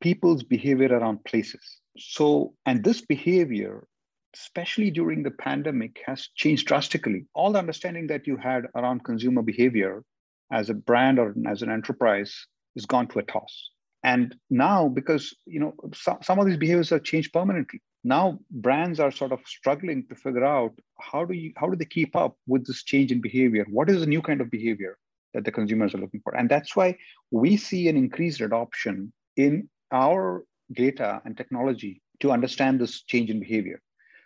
people's 0.00 0.42
behavior 0.42 0.88
around 0.88 1.24
places. 1.24 1.80
So, 1.98 2.54
and 2.64 2.82
this 2.82 3.02
behavior, 3.02 3.86
especially 4.34 4.90
during 4.90 5.22
the 5.22 5.30
pandemic, 5.30 6.00
has 6.06 6.28
changed 6.36 6.66
drastically. 6.66 7.26
All 7.34 7.52
the 7.52 7.58
understanding 7.58 8.06
that 8.08 8.26
you 8.26 8.36
had 8.36 8.64
around 8.74 9.04
consumer 9.04 9.42
behavior 9.42 10.02
as 10.50 10.70
a 10.70 10.74
brand 10.74 11.18
or 11.18 11.34
as 11.46 11.62
an 11.62 11.70
enterprise 11.70 12.46
is 12.76 12.86
gone 12.86 13.08
to 13.08 13.18
a 13.18 13.22
toss. 13.24 13.70
And 14.02 14.36
now, 14.50 14.88
because 14.88 15.34
you 15.46 15.60
know 15.60 15.74
some, 15.94 16.18
some 16.22 16.38
of 16.38 16.46
these 16.46 16.56
behaviors 16.56 16.90
have 16.90 17.02
changed 17.02 17.32
permanently, 17.32 17.82
now 18.06 18.38
brands 18.52 19.00
are 19.00 19.10
sort 19.10 19.32
of 19.32 19.40
struggling 19.44 20.06
to 20.06 20.14
figure 20.14 20.44
out 20.44 20.72
how 21.00 21.24
do 21.24 21.34
you 21.34 21.52
how 21.56 21.68
do 21.68 21.76
they 21.76 21.84
keep 21.84 22.14
up 22.14 22.36
with 22.46 22.64
this 22.64 22.84
change 22.84 23.10
in 23.10 23.20
behavior? 23.20 23.66
What 23.68 23.90
is 23.90 24.00
the 24.00 24.06
new 24.06 24.22
kind 24.22 24.40
of 24.40 24.48
behavior 24.48 24.96
that 25.34 25.44
the 25.44 25.50
consumers 25.50 25.92
are 25.92 25.98
looking 25.98 26.20
for? 26.22 26.36
And 26.36 26.48
that's 26.48 26.76
why 26.76 26.96
we 27.32 27.56
see 27.56 27.88
an 27.88 27.96
increased 27.96 28.40
adoption 28.40 29.12
in 29.36 29.68
our 29.90 30.44
data 30.72 31.20
and 31.24 31.36
technology 31.36 32.00
to 32.20 32.30
understand 32.30 32.80
this 32.80 33.02
change 33.02 33.28
in 33.28 33.40
behavior. 33.40 33.82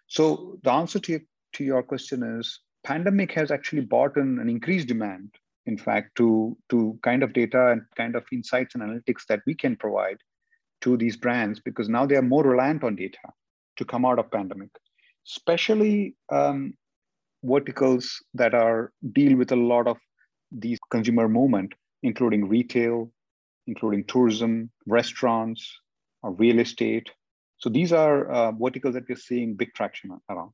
So 0.09 0.59
the 0.63 0.73
answer 0.73 0.99
to 0.99 1.13
your, 1.13 1.23
to 1.55 1.65
your 1.65 1.83
question 1.83 2.23
is 2.39 2.61
pandemic 2.85 3.33
has 3.33 3.51
actually 3.51 3.83
brought 3.83 4.19
in 4.19 4.39
an 4.41 4.51
increased 4.51 4.89
demand 4.89 5.31
in 5.65 5.79
fact 5.79 6.17
to 6.17 6.57
to 6.69 6.99
kind 7.03 7.23
of 7.23 7.33
data 7.33 7.69
and 7.69 7.83
kind 7.97 8.15
of 8.15 8.25
insights 8.31 8.75
and 8.75 8.85
analytics 8.85 9.25
that 9.27 9.41
we 9.47 9.55
can 9.55 9.75
provide 9.75 10.19
to 10.83 10.97
these 10.99 11.17
brands 11.17 11.61
because 11.61 11.89
now 11.89 12.05
they 12.05 12.17
are 12.17 12.33
more 12.35 12.45
reliant 12.45 12.85
on 12.85 12.97
data 12.97 13.29
to 13.81 13.85
come 13.93 14.05
out 14.05 14.19
of 14.19 14.31
pandemic, 14.31 14.71
especially 15.27 16.15
um, 16.31 16.75
verticals 17.43 18.23
that 18.35 18.55
are 18.55 18.93
deal 19.13 19.37
with 19.37 19.53
a 19.53 19.57
lot 19.57 19.87
of 19.87 19.97
these 20.53 20.79
consumer 20.91 21.29
movement, 21.29 21.73
including 22.03 22.49
retail, 22.49 23.11
including 23.67 24.05
tourism, 24.05 24.71
restaurants, 24.87 25.63
or 26.23 26.33
real 26.33 26.59
estate. 26.59 27.09
So 27.59 27.71
these 27.71 27.93
are 27.93 28.31
uh, 28.31 28.53
verticals 28.53 28.95
that 28.95 29.09
we're 29.09 29.17
seeing 29.17 29.55
big 29.55 29.73
traction 29.75 30.11
around. 30.29 30.53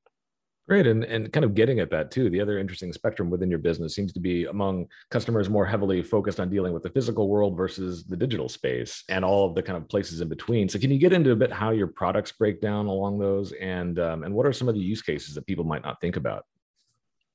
Great. 0.69 0.89
And, 0.89 1.05
and 1.05 1.33
kind 1.33 1.45
of 1.45 1.55
getting 1.55 1.79
at 1.79 1.91
that 1.91 2.11
too, 2.11 2.29
the 2.29 2.41
other 2.41 2.59
interesting 2.59 2.93
spectrum 2.93 3.31
within 3.31 3.49
your 3.49 3.61
business 3.61 3.95
seems 3.95 4.13
to 4.15 4.19
be 4.19 4.47
among 4.47 4.87
customers 5.11 5.49
more 5.49 5.65
heavily 5.65 6.03
focused 6.03 6.41
on 6.41 6.51
dealing 6.51 6.73
with 6.73 6.83
the 6.83 6.91
physical 6.91 7.29
world 7.29 7.57
versus 7.57 8.05
the 8.05 8.17
digital 8.17 8.49
space 8.49 9.05
and 9.09 9.25
all 9.25 9.47
of 9.49 9.55
the 9.55 9.63
kind 9.63 9.77
of 9.77 9.89
places 9.89 10.21
in 10.21 10.29
between. 10.29 10.69
So 10.69 10.81
can 10.81 10.91
you 10.91 10.99
get 10.99 11.13
into 11.13 11.31
a 11.31 11.37
bit 11.37 11.53
how 11.53 11.71
your 11.71 11.87
products 11.87 12.33
break 12.33 12.61
down 12.61 12.87
along 12.87 13.21
those 13.21 13.53
and, 13.53 14.01
um, 14.01 14.25
and 14.25 14.35
what 14.35 14.45
are 14.45 14.53
some 14.53 14.69
of 14.69 14.75
the 14.75 14.81
use 14.81 15.03
cases 15.03 15.37
that 15.37 15.47
people 15.47 15.65
might 15.65 15.85
not 15.85 16.01
think 16.01 16.17
about? 16.17 16.45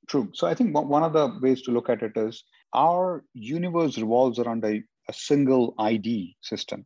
True. 0.08 0.28
So 0.34 0.46
I 0.46 0.54
think 0.54 0.76
one 0.76 1.02
of 1.02 1.14
the 1.14 1.38
ways 1.40 1.62
to 1.62 1.70
look 1.70 1.88
at 1.88 2.02
it 2.02 2.12
is 2.16 2.44
our 2.74 3.24
universe 3.32 3.96
revolves 3.96 4.38
around 4.40 4.62
a, 4.66 4.82
a 5.08 5.12
single 5.12 5.74
ID 5.78 6.36
system. 6.42 6.84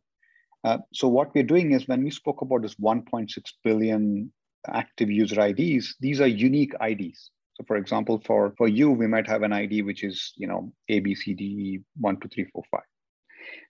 Uh, 0.63 0.77
so 0.93 1.09
what 1.09 1.35
we're 1.35 1.43
doing 1.43 1.73
is 1.73 1.87
when 1.89 2.03
we 2.03 2.11
spoke 2.11 2.41
about 2.41 2.61
this 2.61 2.75
1.6 2.75 3.29
billion 3.65 4.31
active 4.67 5.09
user 5.09 5.39
IDs, 5.41 5.95
these 5.99 6.21
are 6.21 6.27
unique 6.27 6.73
IDs. 6.81 7.31
So 7.55 7.63
for 7.65 7.77
example, 7.77 8.21
for, 8.23 8.53
for 8.57 8.67
you, 8.67 8.91
we 8.91 9.07
might 9.07 9.27
have 9.27 9.41
an 9.41 9.53
ID 9.53 9.81
which 9.81 10.03
is, 10.03 10.33
you 10.37 10.47
know, 10.47 10.71
A, 10.89 10.99
B, 10.99 11.15
C, 11.15 11.33
D, 11.33 11.43
E, 11.43 11.79
one, 11.99 12.19
two, 12.19 12.29
three, 12.29 12.45
four, 12.53 12.63
five. 12.69 12.81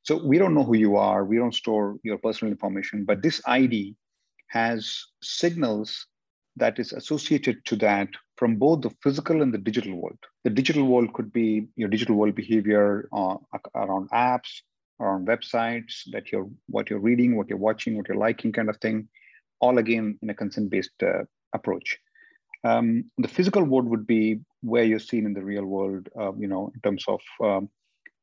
So 0.03 0.25
we 0.25 0.37
don't 0.37 0.53
know 0.53 0.63
who 0.63 0.75
you 0.75 0.97
are. 0.97 1.23
We 1.23 1.37
don't 1.37 1.53
store 1.53 1.97
your 2.03 2.17
personal 2.17 2.51
information, 2.51 3.05
but 3.05 3.21
this 3.21 3.41
ID 3.45 3.95
has 4.49 5.05
signals 5.21 6.07
that 6.57 6.79
is 6.79 6.91
associated 6.91 7.63
to 7.65 7.75
that 7.77 8.09
from 8.35 8.55
both 8.55 8.81
the 8.81 8.91
physical 9.01 9.41
and 9.41 9.53
the 9.53 9.57
digital 9.57 9.95
world. 9.95 10.17
The 10.43 10.49
digital 10.49 10.85
world 10.85 11.13
could 11.13 11.31
be 11.31 11.67
your 11.75 11.89
digital 11.89 12.15
world 12.15 12.35
behavior 12.35 13.07
uh, 13.13 13.35
around 13.75 14.09
apps, 14.09 14.61
around 14.99 15.27
websites, 15.27 16.01
that 16.11 16.31
you're 16.31 16.49
what 16.67 16.89
you're 16.89 16.99
reading, 16.99 17.37
what 17.37 17.47
you're 17.47 17.57
watching, 17.57 17.95
what 17.95 18.07
you're 18.07 18.17
liking, 18.17 18.51
kind 18.51 18.69
of 18.69 18.77
thing 18.77 19.07
all 19.59 19.77
again 19.77 20.17
in 20.21 20.29
a 20.29 20.33
consent-based 20.33 21.03
uh, 21.03 21.23
approach. 21.53 21.97
Um, 22.63 23.05
the 23.17 23.27
physical 23.27 23.63
world 23.63 23.87
would 23.87 24.07
be 24.07 24.39
where 24.61 24.83
you're 24.83 24.99
seen 24.99 25.25
in 25.25 25.33
the 25.33 25.43
real 25.43 25.65
world, 25.65 26.09
uh, 26.19 26.33
you 26.35 26.47
know, 26.47 26.71
in 26.73 26.81
terms 26.81 27.05
of 27.07 27.21
um, 27.43 27.69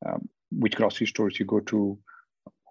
um, 0.05 0.29
which 0.51 0.75
grocery 0.75 1.07
stores 1.07 1.39
you 1.39 1.45
go 1.45 1.59
to, 1.61 1.97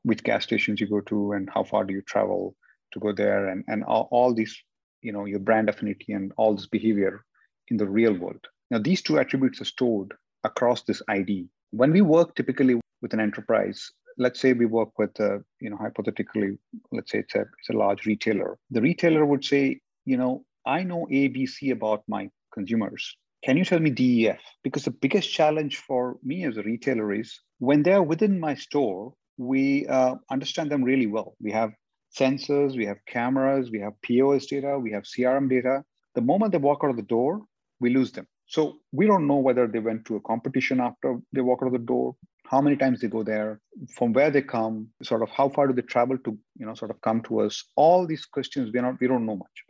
which 0.03 0.23
gas 0.23 0.45
stations 0.45 0.81
you 0.81 0.87
go 0.87 1.01
to, 1.01 1.33
and 1.33 1.49
how 1.53 1.65
far 1.65 1.85
do 1.85 1.95
you 1.95 2.03
travel 2.03 2.55
to 2.93 3.01
go 3.01 3.13
there, 3.13 3.49
and, 3.49 3.65
and 3.67 3.83
all, 3.85 4.09
all 4.11 4.35
these, 4.35 4.57
you 5.03 5.13
know, 5.13 5.25
your 5.25 5.41
brand 5.41 5.69
affinity 5.69 6.13
and 6.13 6.33
all 6.37 6.55
this 6.55 6.67
behavior 6.67 7.25
in 7.69 7.77
the 7.77 7.89
real 7.89 8.13
world. 8.13 8.47
Now, 8.71 8.79
these 8.79 9.03
two 9.03 9.19
attributes 9.19 9.61
are 9.61 9.67
stored 9.67 10.13
across 10.45 10.83
this 10.83 11.03
ID. 11.09 11.49
When 11.71 11.93
we 11.93 12.03
work 12.03 12.35
typically 12.35 12.81
with 13.03 13.15
an 13.15 13.21
enterprise, 13.21 13.91
let's 14.19 14.41
say 14.41 14.53
we 14.53 14.67
work 14.67 14.99
with, 14.99 15.19
uh, 15.21 15.39
you 15.61 15.71
know, 15.71 15.77
hypothetically, 15.77 16.59
let's 16.93 17.11
say 17.11 17.19
it's 17.19 17.35
a, 17.35 17.41
it's 17.41 17.71
a 17.71 17.77
large 17.77 18.07
retailer. 18.07 18.59
The 18.71 18.81
retailer 18.81 19.25
would 19.25 19.45
say, 19.45 19.81
you 20.05 20.17
know, 20.17 20.45
I 20.67 20.83
know 20.83 21.07
ABC 21.11 21.73
about 21.73 22.03
my 22.09 22.31
consumers. 22.53 23.17
Can 23.45 23.57
you 23.57 23.65
tell 23.65 23.79
me 23.79 23.91
DEF? 23.91 24.41
Because 24.63 24.85
the 24.85 24.91
biggest 24.91 25.31
challenge 25.31 25.77
for 25.79 26.17
me 26.23 26.45
as 26.45 26.57
a 26.57 26.63
retailer 26.63 27.13
is 27.13 27.39
when 27.59 27.83
they're 27.83 28.03
within 28.03 28.41
my 28.41 28.55
store, 28.55 29.13
we 29.37 29.87
uh, 29.87 30.15
understand 30.31 30.71
them 30.71 30.83
really 30.83 31.07
well. 31.07 31.35
We 31.41 31.53
have 31.53 31.73
sensors, 32.17 32.77
we 32.77 32.87
have 32.87 32.99
cameras, 33.07 33.71
we 33.71 33.81
have 33.81 34.01
POS 34.03 34.47
data, 34.47 34.79
we 34.79 34.93
have 34.93 35.03
CRM 35.03 35.51
data. 35.51 35.85
The 36.15 36.23
moment 36.23 36.53
they 36.53 36.59
walk 36.59 36.81
out 36.85 36.91
of 36.91 36.97
the 36.97 37.03
door, 37.03 37.43
we 37.81 37.91
lose 37.91 38.13
them. 38.13 38.27
So 38.47 38.79
we 38.93 39.07
don't 39.07 39.27
know 39.27 39.37
whether 39.37 39.67
they 39.67 39.81
went 39.81 40.05
to 40.07 40.17
a 40.17 40.21
competition 40.21 40.81
after 40.81 41.19
they 41.33 41.41
walk 41.41 41.61
out 41.63 41.67
of 41.67 41.73
the 41.73 41.79
door 41.79 42.15
how 42.47 42.61
many 42.61 42.77
times 42.77 43.01
they 43.01 43.09
go 43.09 43.23
there, 43.23 43.61
from 43.97 44.13
where 44.13 44.31
they 44.31 44.43
come, 44.43 44.89
sort 45.03 45.23
of 45.23 45.31
how 45.31 45.49
far 45.49 45.67
do 45.67 45.73
they 45.73 45.83
travel 45.83 46.19
to, 46.19 46.39
you 46.59 46.67
know, 46.67 46.75
sort 46.75 46.91
of 46.91 47.01
come 47.01 47.23
to 47.23 47.41
us. 47.41 47.65
All 47.77 48.07
these 48.07 48.27
questions 48.27 48.71
we're 48.73 48.83
not 48.83 49.01
we 49.01 49.09
don't 49.09 49.27
know 49.27 49.37
much. 49.37 49.65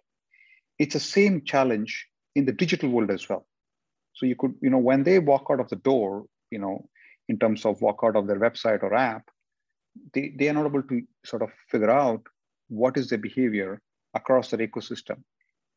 It's 0.79 0.95
the 0.95 1.01
same 1.01 1.45
challenge 1.45 2.09
in 2.35 2.45
the 2.45 2.53
digital 2.53 2.91
world 2.91 3.11
as 3.11 3.29
well. 3.29 3.47
So 4.15 4.27
you 4.27 4.37
could, 4.37 4.55
you 4.61 4.71
know, 4.71 4.79
when 4.79 5.03
they 5.05 5.19
walk 5.19 5.47
out 5.51 5.61
of 5.61 5.69
the 5.69 5.77
door, 5.77 6.27
you 6.51 6.59
know, 6.59 6.89
in 7.29 7.39
terms 7.39 7.65
of 7.65 7.81
walk 7.81 8.01
out 8.05 8.17
of 8.17 8.27
their 8.27 8.39
website 8.39 8.83
or 8.83 8.95
app, 8.95 9.29
they, 10.13 10.35
they 10.37 10.49
are 10.49 10.55
not 10.55 10.67
able 10.67 10.83
to 10.83 11.03
sort 11.25 11.43
of 11.43 11.51
figure 11.71 11.91
out 11.91 12.23
what 12.69 12.97
is 12.97 13.09
their 13.09 13.19
behavior 13.19 13.81
across 14.15 14.51
their 14.51 14.67
ecosystem, 14.67 15.23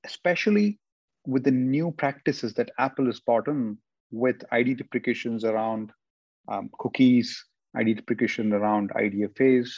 especially 0.03 0.79
with 1.25 1.43
the 1.43 1.51
new 1.51 1.91
practices 1.91 2.53
that 2.55 2.71
Apple 2.79 3.05
has 3.05 3.19
brought 3.19 3.47
in 3.47 3.77
with 4.11 4.43
ID 4.51 4.75
deprecations 4.75 5.43
around 5.43 5.91
um, 6.47 6.69
cookies, 6.79 7.43
identification 7.75 8.53
around 8.53 8.91
IDFAs. 8.91 9.69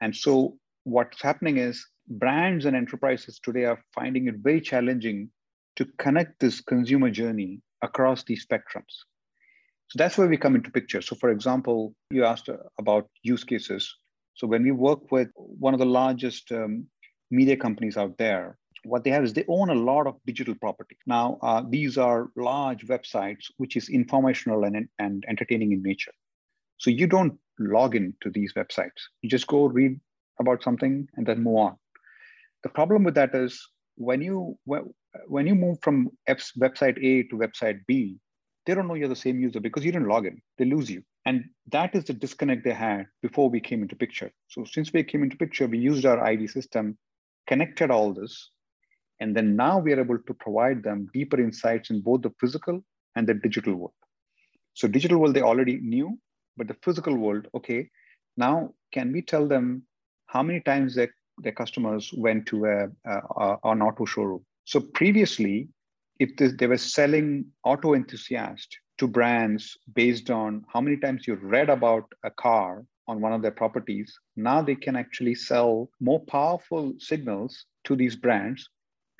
And 0.00 0.14
so 0.14 0.56
what's 0.84 1.22
happening 1.22 1.58
is 1.58 1.86
brands 2.08 2.64
and 2.64 2.76
enterprises 2.76 3.40
today 3.42 3.64
are 3.64 3.82
finding 3.94 4.28
it 4.28 4.36
very 4.38 4.60
challenging 4.60 5.30
to 5.76 5.86
connect 5.98 6.40
this 6.40 6.60
consumer 6.60 7.10
journey 7.10 7.60
across 7.82 8.24
these 8.24 8.46
spectrums. 8.46 8.94
So 9.88 9.96
that's 9.96 10.16
where 10.16 10.28
we 10.28 10.36
come 10.36 10.54
into 10.54 10.70
picture. 10.70 11.02
So 11.02 11.16
for 11.16 11.30
example, 11.30 11.94
you 12.10 12.24
asked 12.24 12.48
about 12.78 13.08
use 13.22 13.44
cases. 13.44 13.92
So 14.34 14.46
when 14.46 14.62
we 14.62 14.70
work 14.70 15.10
with 15.10 15.28
one 15.34 15.74
of 15.74 15.80
the 15.80 15.86
largest 15.86 16.52
um, 16.52 16.86
media 17.30 17.56
companies 17.56 17.96
out 17.96 18.16
there, 18.16 18.56
what 18.84 19.04
they 19.04 19.10
have 19.10 19.24
is 19.24 19.32
they 19.32 19.44
own 19.48 19.70
a 19.70 19.74
lot 19.74 20.06
of 20.06 20.16
digital 20.26 20.54
property. 20.54 20.96
Now, 21.06 21.38
uh, 21.42 21.62
these 21.68 21.98
are 21.98 22.30
large 22.36 22.86
websites, 22.86 23.46
which 23.58 23.76
is 23.76 23.88
informational 23.88 24.64
and, 24.64 24.88
and 24.98 25.24
entertaining 25.28 25.72
in 25.72 25.82
nature. 25.82 26.12
So 26.78 26.90
you 26.90 27.06
don't 27.06 27.38
log 27.58 27.94
in 27.94 28.14
to 28.22 28.30
these 28.30 28.54
websites. 28.54 29.08
You 29.22 29.28
just 29.28 29.46
go 29.46 29.66
read 29.66 30.00
about 30.38 30.62
something 30.62 31.06
and 31.16 31.26
then 31.26 31.42
move 31.42 31.56
on. 31.56 31.76
The 32.62 32.70
problem 32.70 33.04
with 33.04 33.14
that 33.14 33.34
is 33.34 33.68
when 33.96 34.22
you 34.22 34.58
when 35.26 35.46
you 35.46 35.54
move 35.54 35.78
from 35.82 36.08
website 36.28 36.98
A 37.04 37.24
to 37.24 37.36
website 37.36 37.80
B, 37.86 38.18
they 38.64 38.74
don't 38.74 38.86
know 38.86 38.94
you're 38.94 39.08
the 39.08 39.16
same 39.16 39.40
user 39.40 39.60
because 39.60 39.84
you 39.84 39.92
didn't 39.92 40.08
log 40.08 40.26
in. 40.26 40.40
They 40.58 40.64
lose 40.64 40.90
you. 40.90 41.02
And 41.26 41.44
that 41.70 41.94
is 41.94 42.04
the 42.04 42.14
disconnect 42.14 42.64
they 42.64 42.72
had 42.72 43.06
before 43.20 43.50
we 43.50 43.60
came 43.60 43.82
into 43.82 43.96
picture. 43.96 44.30
So 44.48 44.64
since 44.64 44.92
we 44.92 45.02
came 45.04 45.22
into 45.22 45.36
picture, 45.36 45.66
we 45.66 45.78
used 45.78 46.06
our 46.06 46.22
ID 46.22 46.46
system, 46.46 46.96
connected 47.46 47.90
all 47.90 48.12
this, 48.14 48.50
and 49.20 49.36
then 49.36 49.54
now 49.54 49.78
we 49.78 49.92
are 49.92 50.00
able 50.00 50.18
to 50.18 50.34
provide 50.34 50.82
them 50.82 51.08
deeper 51.12 51.38
insights 51.38 51.90
in 51.90 52.00
both 52.00 52.22
the 52.22 52.32
physical 52.40 52.82
and 53.16 53.26
the 53.26 53.34
digital 53.34 53.74
world. 53.74 53.92
So 54.74 54.88
digital 54.88 55.18
world 55.18 55.34
they 55.34 55.42
already 55.42 55.78
knew, 55.78 56.18
but 56.56 56.68
the 56.68 56.76
physical 56.82 57.16
world, 57.16 57.46
okay, 57.54 57.90
now 58.36 58.72
can 58.92 59.12
we 59.12 59.22
tell 59.22 59.46
them 59.46 59.82
how 60.26 60.42
many 60.42 60.60
times 60.60 60.94
their, 60.94 61.14
their 61.38 61.52
customers 61.52 62.12
went 62.16 62.46
to 62.46 62.64
a, 62.64 62.88
a, 63.04 63.56
an 63.64 63.82
auto 63.82 64.06
showroom? 64.06 64.44
So 64.64 64.80
previously, 64.80 65.68
if 66.18 66.36
this, 66.36 66.54
they 66.58 66.66
were 66.66 66.78
selling 66.78 67.46
auto 67.64 67.94
enthusiast 67.94 68.78
to 68.98 69.08
brands 69.08 69.76
based 69.94 70.30
on 70.30 70.64
how 70.72 70.80
many 70.80 70.96
times 70.96 71.26
you 71.26 71.34
read 71.34 71.68
about 71.68 72.04
a 72.24 72.30
car 72.30 72.84
on 73.08 73.20
one 73.20 73.32
of 73.32 73.42
their 73.42 73.50
properties, 73.50 74.16
now 74.36 74.62
they 74.62 74.74
can 74.76 74.96
actually 74.96 75.34
sell 75.34 75.90
more 76.00 76.20
powerful 76.20 76.94
signals 76.98 77.66
to 77.84 77.96
these 77.96 78.14
brands 78.14 78.68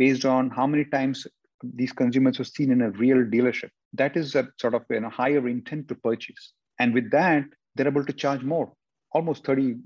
based 0.01 0.25
on 0.25 0.49
how 0.49 0.67
many 0.67 0.85
times 0.97 1.27
these 1.63 1.93
consumers 1.93 2.39
were 2.39 2.51
seen 2.57 2.71
in 2.73 2.81
a 2.81 2.91
real 2.93 3.19
dealership. 3.19 3.69
That 3.93 4.17
is 4.17 4.35
a 4.35 4.49
sort 4.59 4.75
of 4.75 4.83
you 4.89 5.01
know, 5.01 5.11
higher 5.11 5.47
intent 5.47 5.89
to 5.89 5.95
purchase. 5.95 6.55
And 6.79 6.95
with 6.95 7.11
that, 7.11 7.45
they're 7.75 7.93
able 7.95 8.07
to 8.07 8.13
charge 8.15 8.43
more, 8.43 8.73
almost 9.13 9.45
30, 9.45 9.77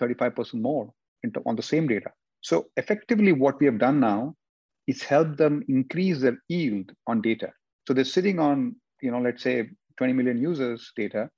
35% 0.00 0.60
more 0.60 0.90
on 1.46 1.54
the 1.54 1.62
same 1.62 1.86
data. 1.86 2.10
So 2.40 2.66
effectively 2.76 3.32
what 3.32 3.60
we 3.60 3.66
have 3.66 3.78
done 3.78 4.00
now 4.00 4.34
is 4.88 5.04
help 5.04 5.36
them 5.36 5.62
increase 5.68 6.20
their 6.20 6.38
yield 6.48 6.90
on 7.06 7.22
data. 7.22 7.52
So 7.86 7.94
they're 7.94 8.12
sitting 8.16 8.40
on, 8.40 8.74
you 9.02 9.12
know, 9.12 9.20
let's 9.20 9.42
say 9.42 9.68
20 9.98 10.12
million 10.14 10.42
users 10.42 10.90
data. 10.96 11.30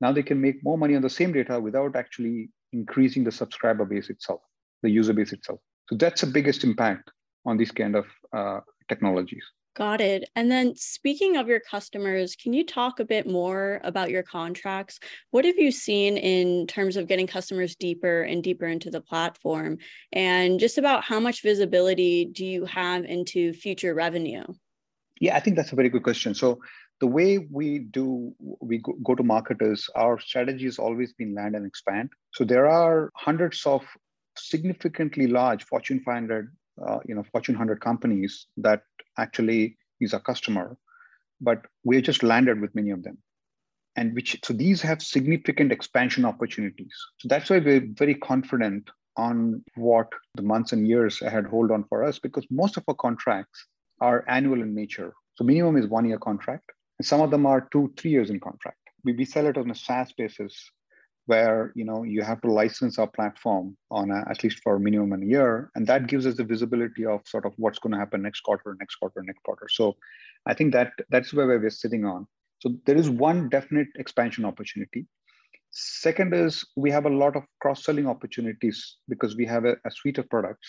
Now 0.00 0.12
they 0.12 0.22
can 0.22 0.40
make 0.40 0.64
more 0.64 0.78
money 0.78 0.96
on 0.96 1.02
the 1.02 1.10
same 1.10 1.32
data 1.32 1.60
without 1.60 1.94
actually 1.94 2.48
increasing 2.72 3.22
the 3.22 3.32
subscriber 3.32 3.84
base 3.84 4.08
itself, 4.08 4.40
the 4.82 4.88
user 4.88 5.12
base 5.12 5.34
itself. 5.34 5.60
So 5.90 5.96
that's 5.96 6.22
the 6.22 6.26
biggest 6.28 6.64
impact 6.64 7.10
on 7.46 7.56
these 7.56 7.70
kind 7.70 7.96
of 7.96 8.06
uh, 8.32 8.60
technologies. 8.88 9.44
Got 9.76 10.00
it. 10.00 10.28
And 10.34 10.50
then 10.50 10.74
speaking 10.74 11.36
of 11.36 11.46
your 11.46 11.60
customers, 11.60 12.34
can 12.34 12.52
you 12.52 12.66
talk 12.66 12.98
a 12.98 13.04
bit 13.04 13.26
more 13.26 13.80
about 13.84 14.10
your 14.10 14.24
contracts? 14.24 14.98
What 15.30 15.44
have 15.44 15.58
you 15.58 15.70
seen 15.70 16.16
in 16.16 16.66
terms 16.66 16.96
of 16.96 17.06
getting 17.06 17.28
customers 17.28 17.76
deeper 17.76 18.22
and 18.22 18.42
deeper 18.42 18.66
into 18.66 18.90
the 18.90 19.00
platform? 19.00 19.78
And 20.12 20.58
just 20.58 20.76
about 20.76 21.04
how 21.04 21.20
much 21.20 21.42
visibility 21.42 22.24
do 22.24 22.44
you 22.44 22.64
have 22.64 23.04
into 23.04 23.52
future 23.52 23.94
revenue? 23.94 24.44
Yeah, 25.20 25.36
I 25.36 25.40
think 25.40 25.56
that's 25.56 25.72
a 25.72 25.76
very 25.76 25.88
good 25.88 26.02
question. 26.02 26.34
So 26.34 26.58
the 27.00 27.06
way 27.06 27.38
we 27.38 27.78
do 27.78 28.34
we 28.60 28.78
go, 28.78 28.94
go 29.04 29.14
to 29.14 29.22
market 29.22 29.58
is 29.60 29.88
our 29.94 30.18
strategy 30.18 30.64
has 30.64 30.78
always 30.78 31.12
been 31.12 31.34
land 31.34 31.54
and 31.54 31.64
expand. 31.64 32.10
So 32.34 32.44
there 32.44 32.66
are 32.66 33.10
hundreds 33.14 33.64
of 33.64 33.82
significantly 34.36 35.26
large 35.26 35.64
Fortune 35.64 36.00
500 36.04 36.52
uh, 36.86 36.98
you 37.06 37.14
know 37.14 37.24
Fortune 37.32 37.54
100 37.54 37.80
companies 37.80 38.46
that 38.56 38.82
actually 39.18 39.76
is 40.00 40.12
a 40.12 40.20
customer, 40.20 40.76
but 41.40 41.66
we 41.84 42.00
just 42.00 42.22
landed 42.22 42.60
with 42.60 42.74
many 42.74 42.90
of 42.90 43.02
them, 43.02 43.18
and 43.96 44.14
which 44.14 44.38
so 44.44 44.52
these 44.52 44.82
have 44.82 45.02
significant 45.02 45.72
expansion 45.72 46.24
opportunities. 46.24 46.94
So 47.18 47.28
that's 47.28 47.50
why 47.50 47.58
we're 47.58 47.88
very 47.92 48.14
confident 48.14 48.90
on 49.16 49.62
what 49.76 50.08
the 50.34 50.42
months 50.42 50.72
and 50.72 50.86
years 50.86 51.20
ahead 51.22 51.46
hold 51.46 51.70
on 51.70 51.84
for 51.84 52.04
us 52.04 52.18
because 52.18 52.46
most 52.50 52.76
of 52.76 52.84
our 52.88 52.94
contracts 52.94 53.66
are 54.00 54.24
annual 54.28 54.62
in 54.62 54.74
nature. 54.74 55.12
So 55.34 55.44
minimum 55.44 55.76
is 55.76 55.86
one 55.86 56.06
year 56.06 56.18
contract. 56.18 56.70
And 56.98 57.06
some 57.06 57.20
of 57.20 57.30
them 57.30 57.46
are 57.46 57.68
two, 57.72 57.92
three 57.96 58.10
years 58.10 58.30
in 58.30 58.40
contract. 58.40 58.78
We, 59.04 59.12
we 59.14 59.24
sell 59.24 59.46
it 59.46 59.56
on 59.56 59.70
a 59.70 59.74
SaaS 59.74 60.12
basis 60.12 60.70
where 61.30 61.72
you 61.80 61.84
know 61.88 62.02
you 62.14 62.22
have 62.22 62.40
to 62.42 62.50
license 62.60 62.98
our 62.98 63.10
platform 63.18 63.76
on 63.90 64.10
a, 64.10 64.18
at 64.32 64.42
least 64.42 64.58
for 64.64 64.76
a 64.76 64.80
minimum 64.86 65.22
a 65.22 65.26
year 65.34 65.70
and 65.74 65.86
that 65.86 66.08
gives 66.12 66.26
us 66.26 66.36
the 66.36 66.48
visibility 66.52 67.04
of 67.14 67.20
sort 67.34 67.46
of 67.46 67.52
what's 67.56 67.80
going 67.82 67.92
to 67.92 68.02
happen 68.04 68.22
next 68.22 68.40
quarter 68.40 68.76
next 68.80 68.96
quarter 68.96 69.22
next 69.22 69.42
quarter. 69.42 69.66
So 69.78 69.84
i 70.50 70.54
think 70.54 70.72
that 70.76 70.92
that's 71.10 71.32
where 71.32 71.46
we're 71.46 71.78
sitting 71.84 72.04
on. 72.04 72.26
So 72.62 72.66
there 72.86 73.00
is 73.02 73.08
one 73.08 73.48
definite 73.48 73.88
expansion 74.02 74.44
opportunity. 74.44 75.06
Second 76.04 76.34
is 76.34 76.64
we 76.84 76.90
have 76.96 77.06
a 77.06 77.16
lot 77.22 77.36
of 77.36 77.44
cross-selling 77.62 78.06
opportunities 78.14 78.78
because 79.08 79.36
we 79.40 79.46
have 79.46 79.64
a, 79.64 79.74
a 79.88 79.90
suite 79.90 80.18
of 80.18 80.28
products 80.28 80.68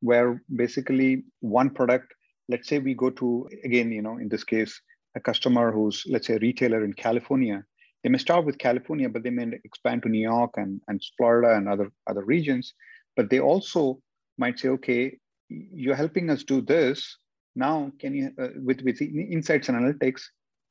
where 0.00 0.42
basically 0.64 1.24
one 1.40 1.70
product 1.78 2.14
let's 2.48 2.68
say 2.68 2.78
we 2.78 2.94
go 2.94 3.10
to 3.20 3.28
again 3.68 3.90
you 3.98 4.02
know 4.06 4.18
in 4.24 4.28
this 4.34 4.44
case 4.44 4.80
a 5.16 5.20
customer 5.28 5.72
who's 5.72 6.04
let's 6.14 6.26
say 6.28 6.36
a 6.36 6.44
retailer 6.48 6.84
in 6.88 6.92
california 7.06 7.58
they 8.06 8.10
may 8.10 8.18
start 8.18 8.44
with 8.44 8.56
california 8.58 9.08
but 9.08 9.24
they 9.24 9.30
may 9.30 9.48
expand 9.64 10.00
to 10.00 10.08
new 10.08 10.20
york 10.20 10.52
and, 10.58 10.80
and 10.86 11.02
florida 11.16 11.56
and 11.56 11.68
other 11.68 11.90
other 12.06 12.24
regions. 12.24 12.74
But 13.16 13.30
they 13.30 13.40
also 13.40 13.98
might 14.38 14.60
say 14.60 14.68
okay 14.68 15.18
you're 15.48 15.96
helping 16.04 16.30
us 16.30 16.44
do 16.44 16.60
this. 16.60 17.18
Now 17.56 17.90
can 17.98 18.14
you 18.14 18.30
uh, 18.40 18.50
with 18.68 18.80
with 18.82 19.02
insights 19.02 19.68
and 19.68 19.76
analytics 19.76 20.22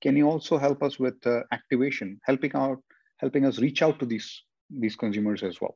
can 0.02 0.16
you 0.16 0.30
also 0.30 0.58
help 0.58 0.82
us 0.82 0.98
with 0.98 1.18
uh, 1.28 1.42
activation 1.52 2.22
helping 2.24 2.54
out 2.56 2.80
helping 3.18 3.46
us 3.46 3.60
reach 3.60 3.82
out 3.82 4.00
to 4.00 4.06
these 4.06 4.30
these 4.70 4.96
consumers 4.96 5.44
as 5.44 5.60
well? 5.60 5.76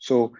So 0.00 0.34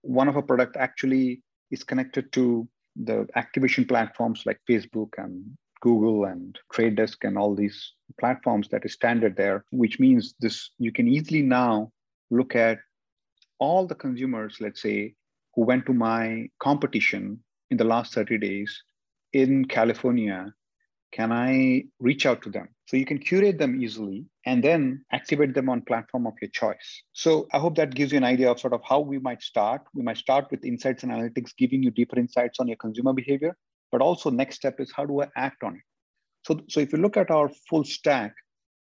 one 0.00 0.28
of 0.28 0.36
our 0.36 0.46
product 0.50 0.78
actually 0.78 1.42
is 1.70 1.84
connected 1.84 2.32
to 2.36 2.66
the 3.08 3.26
activation 3.36 3.84
platforms 3.84 4.44
like 4.46 4.60
Facebook 4.70 5.10
and 5.18 5.34
Google 5.80 6.24
and 6.24 6.58
Trade 6.72 6.96
Desk 6.96 7.22
and 7.24 7.36
all 7.36 7.54
these 7.54 7.92
platforms 8.18 8.68
that 8.68 8.84
is 8.84 8.92
standard 8.92 9.36
there, 9.36 9.64
which 9.70 9.98
means 9.98 10.34
this 10.40 10.70
you 10.78 10.92
can 10.92 11.08
easily 11.08 11.42
now 11.42 11.92
look 12.30 12.54
at 12.54 12.78
all 13.58 13.86
the 13.86 13.94
consumers, 13.94 14.56
let's 14.60 14.82
say, 14.82 15.14
who 15.54 15.62
went 15.62 15.86
to 15.86 15.92
my 15.92 16.48
competition 16.58 17.42
in 17.70 17.76
the 17.76 17.84
last 17.84 18.14
30 18.14 18.38
days 18.38 18.82
in 19.32 19.64
California 19.64 20.52
can 21.12 21.32
I 21.32 21.84
reach 21.98 22.24
out 22.24 22.42
to 22.42 22.50
them? 22.50 22.68
So 22.86 22.96
you 22.96 23.04
can 23.04 23.18
curate 23.18 23.58
them 23.58 23.82
easily 23.82 24.26
and 24.46 24.62
then 24.62 25.04
activate 25.12 25.54
them 25.54 25.68
on 25.68 25.82
platform 25.82 26.26
of 26.26 26.34
your 26.40 26.50
choice. 26.50 27.02
So 27.12 27.48
I 27.52 27.58
hope 27.58 27.76
that 27.76 27.94
gives 27.94 28.12
you 28.12 28.18
an 28.18 28.24
idea 28.24 28.50
of 28.50 28.60
sort 28.60 28.72
of 28.72 28.80
how 28.88 29.00
we 29.00 29.18
might 29.18 29.42
start. 29.42 29.82
We 29.94 30.02
might 30.02 30.18
start 30.18 30.50
with 30.50 30.64
insights 30.64 31.02
and 31.02 31.12
analytics, 31.12 31.56
giving 31.56 31.82
you 31.82 31.90
deeper 31.90 32.18
insights 32.18 32.60
on 32.60 32.68
your 32.68 32.76
consumer 32.76 33.12
behavior. 33.12 33.56
But 33.92 34.02
also 34.02 34.30
next 34.30 34.56
step 34.56 34.80
is 34.80 34.92
how 34.94 35.06
do 35.06 35.22
I 35.22 35.28
act 35.36 35.62
on 35.62 35.74
it? 35.74 35.82
So, 36.46 36.60
so 36.68 36.80
if 36.80 36.92
you 36.92 36.98
look 36.98 37.16
at 37.16 37.30
our 37.30 37.50
full 37.68 37.84
stack, 37.84 38.34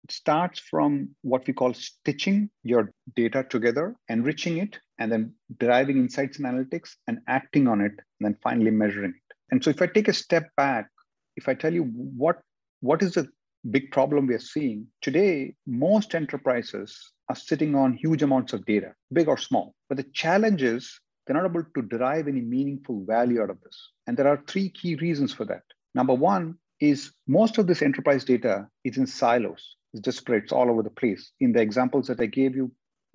it 0.04 0.12
starts 0.12 0.60
from 0.60 1.10
what 1.22 1.48
we 1.48 1.54
call 1.54 1.74
stitching 1.74 2.50
your 2.64 2.92
data 3.16 3.46
together, 3.50 3.96
enriching 4.10 4.58
it, 4.58 4.80
and 5.00 5.12
then 5.12 5.34
deriving 5.60 5.98
insights 5.98 6.40
and 6.40 6.48
analytics 6.48 6.92
and 7.08 7.20
acting 7.28 7.68
on 7.68 7.80
it, 7.80 7.92
and 7.92 8.22
then 8.22 8.38
finally 8.44 8.72
measuring 8.72 9.12
it. 9.12 9.36
And 9.52 9.64
so 9.64 9.70
if 9.70 9.82
I 9.82 9.88
take 9.88 10.08
a 10.08 10.14
step 10.14 10.50
back 10.58 10.90
if 11.36 11.50
I 11.50 11.54
tell 11.54 11.74
you 11.74 11.84
what, 11.84 12.42
what 12.82 13.02
is 13.02 13.14
the 13.14 13.28
big 13.70 13.92
problem 13.92 14.28
we 14.28 14.36
are 14.36 14.40
seeing, 14.40 14.88
today, 15.02 15.56
most 15.66 16.16
enterprises 16.16 17.12
are 17.30 17.36
sitting 17.36 17.76
on 17.76 17.94
huge 17.94 18.22
amounts 18.22 18.54
of 18.54 18.66
data, 18.66 18.94
big 19.12 19.28
or 19.28 19.38
small. 19.38 19.74
But 19.90 19.98
the 19.98 20.06
challenge 20.14 20.62
is 20.62 21.00
they're 21.26 21.36
not 21.36 21.50
able 21.50 21.64
to 21.76 21.82
derive 21.82 22.28
any 22.28 22.42
meaningful 22.42 23.06
value 23.06 23.42
out 23.42 23.50
of 23.50 23.62
this. 23.62 23.92
And 24.08 24.18
there 24.18 24.28
are 24.28 24.44
three 24.48 24.70
key 24.70 24.96
reasons 24.96 25.34
for 25.34 25.46
that. 25.46 25.64
Number 25.96 26.14
one 26.14 26.58
is 26.80 27.12
most 27.28 27.58
of 27.58 27.68
this 27.68 27.82
enterprise 27.82 28.26
data 28.26 28.68
is 28.84 28.98
in 28.98 29.08
silos, 29.08 29.78
it's 29.94 30.02
disparate, 30.02 30.44
it's 30.44 30.54
all 30.54 30.70
over 30.70 30.84
the 30.84 30.90
place. 30.90 31.32
In 31.40 31.54
the 31.54 31.62
examples 31.62 32.08
that 32.08 32.20
I 32.20 32.26
gave 32.26 32.56
you 32.56 32.72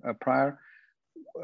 uh, 0.07 0.13
prior, 0.21 0.59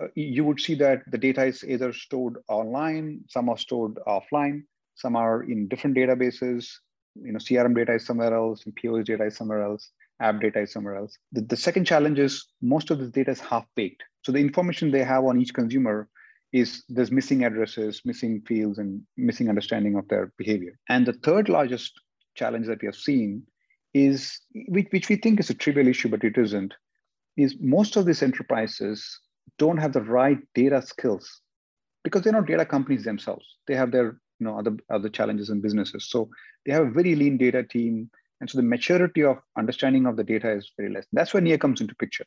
uh, 0.02 0.08
you 0.16 0.44
would 0.44 0.60
see 0.60 0.76
that 0.76 1.04
the 1.12 1.18
data 1.18 1.46
is 1.46 1.64
either 1.64 1.94
stored 1.94 2.38
online, 2.48 3.22
some 3.28 3.50
are 3.50 3.58
stored 3.58 3.96
offline, 4.08 4.64
some 4.96 5.16
are 5.16 5.44
in 5.44 5.68
different 5.68 5.96
databases. 5.96 6.70
You 7.16 7.34
know, 7.34 7.40
CRM 7.40 7.76
data 7.76 7.94
is 7.94 8.06
somewhere 8.06 8.34
else, 8.34 8.66
and 8.66 8.76
POS 8.76 9.06
data 9.06 9.26
is 9.26 9.38
somewhere 9.38 9.62
else, 9.62 9.92
app 10.20 10.42
data 10.42 10.62
is 10.62 10.72
somewhere 10.72 10.96
else. 10.96 11.18
The, 11.32 11.42
the 11.42 11.58
second 11.58 11.86
challenge 11.86 12.20
is 12.20 12.46
most 12.62 12.92
of 12.92 13.00
this 13.00 13.12
data 13.12 13.32
is 13.32 13.40
half-baked. 13.40 14.04
So 14.24 14.32
the 14.32 14.40
information 14.40 14.92
they 14.92 15.04
have 15.04 15.24
on 15.24 15.40
each 15.40 15.54
consumer 15.54 16.10
is 16.54 16.84
there's 16.88 17.12
missing 17.12 17.44
addresses, 17.44 18.02
missing 18.06 18.42
fields, 18.48 18.78
and 18.78 19.02
missing 19.18 19.50
understanding 19.50 19.96
of 19.96 20.08
their 20.08 20.32
behavior. 20.38 20.78
And 20.90 21.06
the 21.06 21.14
third 21.14 21.50
largest 21.50 21.94
challenge 22.36 22.68
that 22.68 22.82
we 22.82 22.86
have 22.86 22.96
seen 22.96 23.44
is, 23.94 24.40
which, 24.68 24.88
which 24.92 25.10
we 25.10 25.16
think 25.16 25.40
is 25.40 25.50
a 25.50 25.54
trivial 25.54 25.88
issue, 25.88 26.10
but 26.10 26.24
it 26.24 26.38
isn't, 26.38 26.74
is 27.38 27.56
most 27.60 27.96
of 27.96 28.06
these 28.06 28.24
enterprises 28.24 29.20
don't 29.58 29.78
have 29.78 29.94
the 29.94 30.02
right 30.02 30.40
data 30.54 30.82
skills 30.82 31.42
because 32.04 32.22
they're 32.22 32.34
not 32.34 32.48
data 32.48 32.66
companies 32.66 33.04
themselves. 33.04 33.46
They 33.68 33.76
have 33.76 33.92
their 33.92 34.20
you 34.40 34.46
know 34.46 34.58
other 34.58 34.76
other 34.90 35.10
challenges 35.10 35.50
in 35.50 35.62
businesses 35.62 36.10
so 36.10 36.30
they 36.66 36.72
have 36.72 36.88
a 36.88 36.92
very 36.92 37.16
lean 37.16 37.38
data 37.38 37.64
team 37.64 38.10
and 38.42 38.50
so 38.50 38.58
the 38.58 38.64
maturity 38.64 39.24
of 39.24 39.38
understanding 39.58 40.06
of 40.06 40.18
the 40.18 40.24
data 40.24 40.52
is 40.52 40.72
very 40.78 40.92
less 40.92 41.06
that's 41.14 41.34
where 41.34 41.42
near 41.42 41.58
comes 41.58 41.82
into 41.82 41.96
picture 41.96 42.26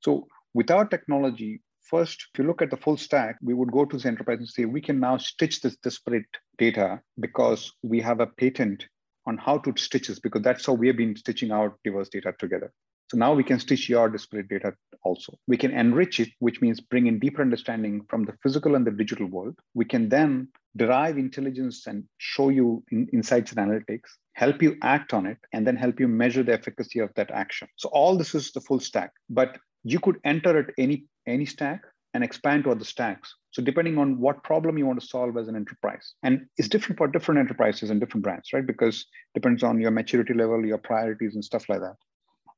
so 0.00 0.26
without 0.54 0.90
technology 0.90 1.60
first 1.82 2.26
if 2.32 2.38
you 2.38 2.46
look 2.46 2.62
at 2.62 2.70
the 2.70 2.76
full 2.76 2.96
stack 2.96 3.36
we 3.42 3.54
would 3.54 3.72
go 3.72 3.84
to 3.84 3.96
the 3.96 4.08
enterprise 4.08 4.38
and 4.38 4.48
say 4.48 4.64
we 4.64 4.80
can 4.80 4.98
now 5.00 5.16
stitch 5.16 5.60
this 5.60 5.76
disparate 5.76 6.26
data 6.58 7.00
because 7.20 7.72
we 7.82 8.00
have 8.00 8.20
a 8.20 8.26
patent 8.26 8.86
on 9.26 9.36
how 9.38 9.58
to 9.58 9.72
stitch 9.76 10.08
this 10.08 10.18
because 10.18 10.42
that's 10.42 10.66
how 10.66 10.72
we 10.72 10.86
have 10.86 10.96
been 10.96 11.16
stitching 11.16 11.50
our 11.50 11.76
diverse 11.84 12.08
data 12.08 12.32
together 12.38 12.72
so 13.12 13.18
now 13.18 13.34
we 13.34 13.44
can 13.44 13.58
stitch 13.58 13.90
your 13.90 14.08
disparate 14.08 14.48
data 14.48 14.72
also. 15.02 15.38
We 15.46 15.58
can 15.58 15.70
enrich 15.70 16.18
it, 16.18 16.30
which 16.38 16.62
means 16.62 16.80
bring 16.80 17.08
in 17.08 17.18
deeper 17.18 17.42
understanding 17.42 18.06
from 18.08 18.24
the 18.24 18.32
physical 18.42 18.74
and 18.74 18.86
the 18.86 18.90
digital 18.90 19.26
world. 19.26 19.54
We 19.74 19.84
can 19.84 20.08
then 20.08 20.48
derive 20.76 21.18
intelligence 21.18 21.86
and 21.86 22.04
show 22.16 22.48
you 22.48 22.82
in, 22.90 23.08
insights 23.12 23.52
and 23.52 23.60
analytics, 23.68 24.08
help 24.32 24.62
you 24.62 24.78
act 24.82 25.12
on 25.12 25.26
it, 25.26 25.36
and 25.52 25.66
then 25.66 25.76
help 25.76 26.00
you 26.00 26.08
measure 26.08 26.42
the 26.42 26.54
efficacy 26.54 27.00
of 27.00 27.12
that 27.16 27.30
action. 27.30 27.68
So 27.76 27.90
all 27.90 28.16
this 28.16 28.34
is 28.34 28.50
the 28.52 28.62
full 28.62 28.80
stack, 28.80 29.12
but 29.28 29.58
you 29.84 30.00
could 30.00 30.18
enter 30.24 30.58
at 30.58 30.70
any 30.78 31.04
any 31.26 31.46
stack 31.46 31.82
and 32.14 32.22
expand 32.22 32.64
to 32.64 32.70
other 32.70 32.84
stacks. 32.84 33.34
So 33.52 33.62
depending 33.62 33.96
on 33.96 34.18
what 34.18 34.42
problem 34.44 34.76
you 34.76 34.86
want 34.86 35.00
to 35.00 35.06
solve 35.06 35.36
as 35.36 35.48
an 35.48 35.56
enterprise, 35.56 36.14
and 36.22 36.46
it's 36.58 36.68
different 36.68 36.98
for 36.98 37.08
different 37.08 37.40
enterprises 37.40 37.90
and 37.90 38.00
different 38.00 38.24
brands, 38.24 38.52
right? 38.52 38.66
Because 38.66 39.06
depends 39.34 39.62
on 39.62 39.80
your 39.80 39.90
maturity 39.90 40.34
level, 40.34 40.64
your 40.64 40.78
priorities, 40.78 41.34
and 41.34 41.44
stuff 41.44 41.68
like 41.68 41.80
that. 41.80 41.96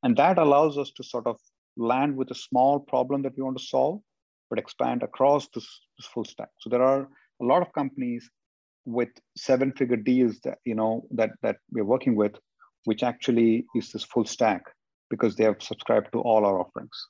And 0.02 0.16
that 0.16 0.38
allows 0.38 0.76
us 0.76 0.90
to 0.96 1.04
sort 1.04 1.26
of 1.26 1.38
land 1.76 2.16
with 2.16 2.30
a 2.30 2.34
small 2.34 2.80
problem 2.80 3.22
that 3.22 3.36
we 3.36 3.42
want 3.42 3.58
to 3.58 3.64
solve, 3.64 4.00
but 4.50 4.58
expand 4.58 5.02
across 5.02 5.48
this, 5.54 5.66
this 5.98 6.06
full 6.06 6.24
stack. 6.24 6.50
So 6.60 6.68
there 6.70 6.82
are 6.82 7.08
a 7.40 7.44
lot 7.44 7.62
of 7.62 7.72
companies 7.72 8.28
with 8.84 9.08
seven 9.36 9.72
figure 9.72 9.96
deals 9.96 10.40
that, 10.44 10.58
you 10.64 10.74
know, 10.74 11.06
that, 11.12 11.30
that 11.42 11.56
we're 11.72 11.84
working 11.84 12.16
with, 12.16 12.32
which 12.84 13.02
actually 13.02 13.64
is 13.74 13.90
this 13.90 14.04
full 14.04 14.26
stack 14.26 14.62
because 15.10 15.36
they 15.36 15.44
have 15.44 15.62
subscribed 15.62 16.08
to 16.12 16.20
all 16.20 16.44
our 16.44 16.60
offerings. 16.60 17.08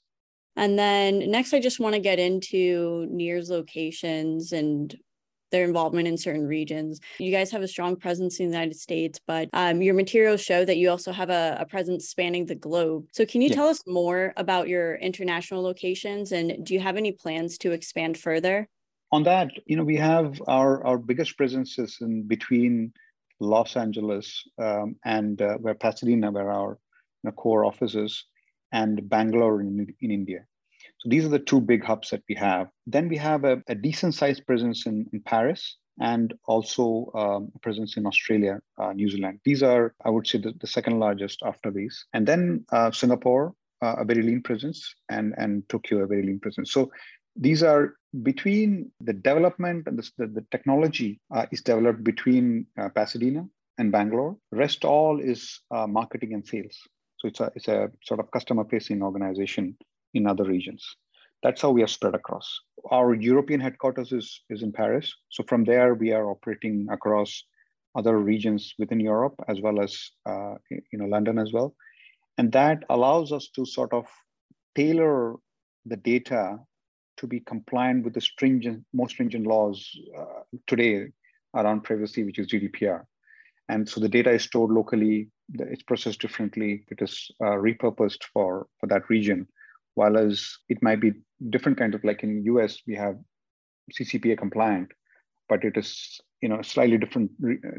And 0.57 0.79
then 0.79 1.31
next, 1.31 1.53
I 1.53 1.61
just 1.61 1.81
want 1.81 1.95
to 1.95 2.01
get 2.01 2.19
into 2.19 3.07
Near's 3.11 3.51
locations 3.51 4.53
and 4.53 4.95
their 5.55 5.65
involvement 5.65 6.09
in 6.09 6.19
certain 6.19 6.47
regions. 6.47 7.01
You 7.19 7.31
guys 7.31 7.53
have 7.53 7.63
a 7.63 7.69
strong 7.69 7.95
presence 7.95 8.41
in 8.41 8.47
the 8.47 8.57
United 8.57 8.75
States, 8.75 9.21
but 9.25 9.49
um, 9.53 9.83
your 9.83 9.95
materials 9.95 10.41
show 10.41 10.65
that 10.65 10.79
you 10.79 10.91
also 10.91 11.13
have 11.13 11.31
a, 11.31 11.57
a, 11.61 11.65
presence 11.65 12.09
spanning 12.09 12.47
the 12.47 12.57
globe. 12.57 13.07
So, 13.13 13.25
can 13.25 13.41
you 13.41 13.51
tell 13.51 13.69
us 13.69 13.81
more 13.87 14.33
about 14.37 14.67
your 14.67 14.97
international 14.97 15.63
locations 15.63 16.33
and 16.33 16.67
do 16.67 16.75
you 16.75 16.81
have 16.81 16.97
any 16.97 17.13
plans 17.13 17.57
to 17.59 17.71
expand 17.71 18.19
further? 18.19 18.69
On 19.13 19.23
that, 19.23 19.53
you 19.67 19.77
know, 19.77 19.85
we 19.85 19.97
have 19.97 20.43
our, 20.49 20.85
our 20.85 20.99
biggest 20.99 21.37
presences 21.37 21.99
in 22.01 22.27
between 22.27 22.93
Los 23.39 23.77
Angeles 23.77 24.43
um, 24.59 24.97
and 25.05 25.41
uh, 25.41 25.55
where 25.59 25.75
Pasadena, 25.75 26.33
where 26.33 26.51
our 26.51 26.71
you 27.23 27.31
know, 27.31 27.33
core 27.33 27.65
offices, 27.65 28.25
and 28.81 29.09
Bangalore 29.09 29.61
in, 29.61 29.95
in 30.01 30.11
India. 30.11 30.41
So 30.99 31.09
these 31.09 31.25
are 31.25 31.35
the 31.37 31.47
two 31.51 31.61
big 31.61 31.83
hubs 31.85 32.11
that 32.11 32.25
we 32.29 32.35
have. 32.35 32.67
Then 32.87 33.09
we 33.09 33.17
have 33.17 33.45
a, 33.45 33.63
a 33.69 33.75
decent 33.75 34.15
sized 34.15 34.43
presence 34.47 34.87
in, 34.87 35.07
in 35.13 35.21
Paris 35.21 35.63
and 36.01 36.35
also 36.47 36.85
um, 37.15 37.53
a 37.55 37.59
presence 37.61 37.97
in 37.97 38.05
Australia, 38.07 38.59
uh, 38.81 38.93
New 38.93 39.09
Zealand. 39.09 39.39
These 39.45 39.63
are, 39.63 39.95
I 40.05 40.11
would 40.11 40.27
say, 40.27 40.39
the, 40.39 40.53
the 40.61 40.67
second 40.67 40.99
largest 40.99 41.39
after 41.45 41.71
these. 41.71 42.07
And 42.13 42.27
then 42.27 42.65
uh, 42.73 42.91
Singapore, 42.91 43.55
uh, 43.81 43.97
a 43.99 44.05
very 44.05 44.23
lean 44.23 44.43
presence, 44.43 44.79
and, 45.09 45.35
and 45.37 45.69
Tokyo, 45.69 45.99
a 45.99 46.07
very 46.07 46.25
lean 46.27 46.41
presence. 46.41 46.73
So 46.73 46.91
these 47.37 47.63
are 47.63 47.95
between 48.23 48.91
the 49.01 49.13
development 49.13 49.87
and 49.87 49.99
the, 49.99 50.11
the, 50.19 50.27
the 50.27 50.47
technology 50.51 51.21
uh, 51.33 51.47
is 51.53 51.63
developed 51.63 52.03
between 52.03 52.67
uh, 52.81 52.89
Pasadena 52.89 53.47
and 53.79 53.93
Bangalore. 53.93 54.37
Rest 54.53 54.85
all 54.85 55.21
is 55.21 55.61
uh, 55.71 55.87
marketing 55.87 56.33
and 56.35 56.47
sales. 56.47 56.77
So 57.25 57.29
it's 57.29 57.41
a, 57.41 57.51
it's 57.55 57.69
a 57.69 57.91
sort 58.05 58.21
of 58.21 58.31
customer 58.33 58.67
facing 58.71 59.03
organization 59.03 59.79
in 60.13 60.27
other 60.27 60.45
regions. 60.45 60.85
That's 61.43 61.63
how 61.63 61.71
we 61.71 61.83
are 61.83 61.87
spread 61.87 62.15
across. 62.15 62.61
Our 62.91 63.15
European 63.15 63.61
headquarters 63.61 64.13
is, 64.13 64.43
is 64.51 64.63
in 64.63 64.73
Paris. 64.73 65.11
So 65.31 65.43
from 65.49 65.65
there, 65.65 65.95
we 65.95 66.13
are 66.13 66.29
operating 66.29 66.87
across 66.91 67.45
other 67.95 68.19
regions 68.19 68.75
within 68.79 69.01
Europe, 69.01 69.37
as 69.49 69.63
well 69.63 69.81
as 69.81 70.11
uh, 70.27 70.57
you 70.69 70.99
know 70.99 71.07
London 71.07 71.39
as 71.39 71.53
well, 71.53 71.75
and 72.37 72.53
that 72.53 72.83
allows 72.91 73.33
us 73.33 73.49
to 73.55 73.65
sort 73.65 73.93
of 73.95 74.07
tailor 74.75 75.37
the 75.87 75.97
data 75.97 76.59
to 77.19 77.27
be 77.27 77.41
compliant 77.41 78.05
with 78.05 78.15
the 78.15 78.21
stringent, 78.21 78.85
most 78.93 79.13
stringent 79.13 79.47
laws 79.47 79.89
uh, 80.19 80.43
today 80.67 81.07
around 81.55 81.85
privacy, 81.85 82.25
which 82.25 82.41
is 82.41 82.49
GDPR. 82.49 83.05
And 83.69 83.89
so 83.89 84.01
the 84.01 84.09
data 84.09 84.31
is 84.31 84.43
stored 84.43 84.71
locally, 84.71 85.29
it's 85.55 85.83
processed 85.83 86.21
differently, 86.21 86.85
it 86.91 87.01
is 87.01 87.31
uh, 87.41 87.57
repurposed 87.57 88.23
for, 88.33 88.67
for 88.79 88.87
that 88.89 89.09
region. 89.09 89.47
While 89.95 90.19
as 90.19 90.59
it 90.69 90.83
might 90.83 91.01
be 91.01 91.13
different 91.51 91.79
kind 91.79 91.95
of 91.95 92.05
like 92.05 92.23
in 92.23 92.45
US, 92.45 92.79
we 92.87 92.95
have 92.97 93.17
CCPA 93.93 94.39
compliant, 94.39 94.93
but 95.49 95.65
it 95.65 95.77
is 95.77 96.21
you 96.41 96.49
know 96.49 96.61
slightly 96.63 96.99
different, 96.99 97.31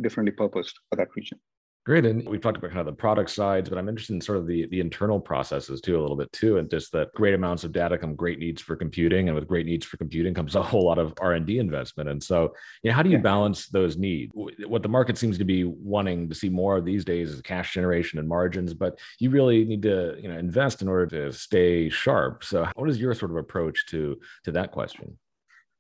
differently 0.02 0.32
purposed 0.32 0.80
for 0.90 0.96
that 0.96 1.10
region. 1.16 1.40
Great. 1.86 2.04
And 2.04 2.28
we've 2.28 2.42
talked 2.42 2.58
about 2.58 2.72
kind 2.72 2.80
of 2.80 2.88
the 2.88 2.94
product 2.94 3.30
sides, 3.30 3.70
but 3.70 3.78
I'm 3.78 3.88
interested 3.88 4.14
in 4.14 4.22
sort 4.22 4.40
of 4.40 4.48
the, 4.48 4.66
the 4.70 4.80
internal 4.80 5.20
processes 5.20 5.80
too, 5.82 6.00
a 6.00 6.02
little 6.02 6.18
bit 6.18 6.32
too. 6.32 6.58
And 6.58 6.68
just 6.68 6.92
that 6.94 7.14
great 7.14 7.36
amounts 7.36 7.64
of 7.64 7.72
data 7.72 7.96
come 7.96 8.16
great 8.16 8.40
needs 8.40 8.60
for 8.60 8.76
computing. 8.76 9.28
And 9.28 9.36
with 9.36 9.48
great 9.48 9.68
needs 9.68 9.86
for 9.86 9.98
computing 9.98 10.34
comes 10.34 10.56
a 10.56 10.64
whole 10.64 10.84
lot 10.84 10.98
of 10.98 11.14
R&D 11.22 11.60
investment. 11.60 12.10
And 12.10 12.24
so, 12.24 12.56
you 12.82 12.90
know, 12.90 12.96
how 12.96 13.04
do 13.04 13.12
you 13.12 13.18
yeah. 13.18 13.22
balance 13.22 13.68
those 13.68 13.98
needs? 13.98 14.32
What 14.34 14.82
the 14.82 14.90
market 14.90 15.16
seems 15.20 15.38
to 15.38 15.46
be 15.46 15.64
wanting 15.64 16.28
to 16.28 16.34
see 16.34 16.50
more 16.50 16.76
of 16.76 16.86
these 16.86 17.06
days 17.06 17.30
is 17.30 17.40
cash 17.42 17.76
generation 17.76 18.18
and 18.18 18.28
margins, 18.28 18.74
but 18.74 18.98
you 19.20 19.30
really 19.30 19.64
need 19.64 19.84
to, 19.84 20.18
you 20.20 20.28
know, 20.28 20.40
invest 20.40 20.82
in 20.82 20.88
order 20.88 21.06
to 21.06 21.38
stay 21.38 21.90
sharp. 21.90 22.44
So 22.44 22.68
what 22.74 22.90
is 22.90 23.00
your 23.00 23.14
sort 23.14 23.30
of 23.30 23.38
approach 23.38 23.86
to, 23.90 24.20
to 24.46 24.52
that 24.54 24.72
question? 24.72 25.20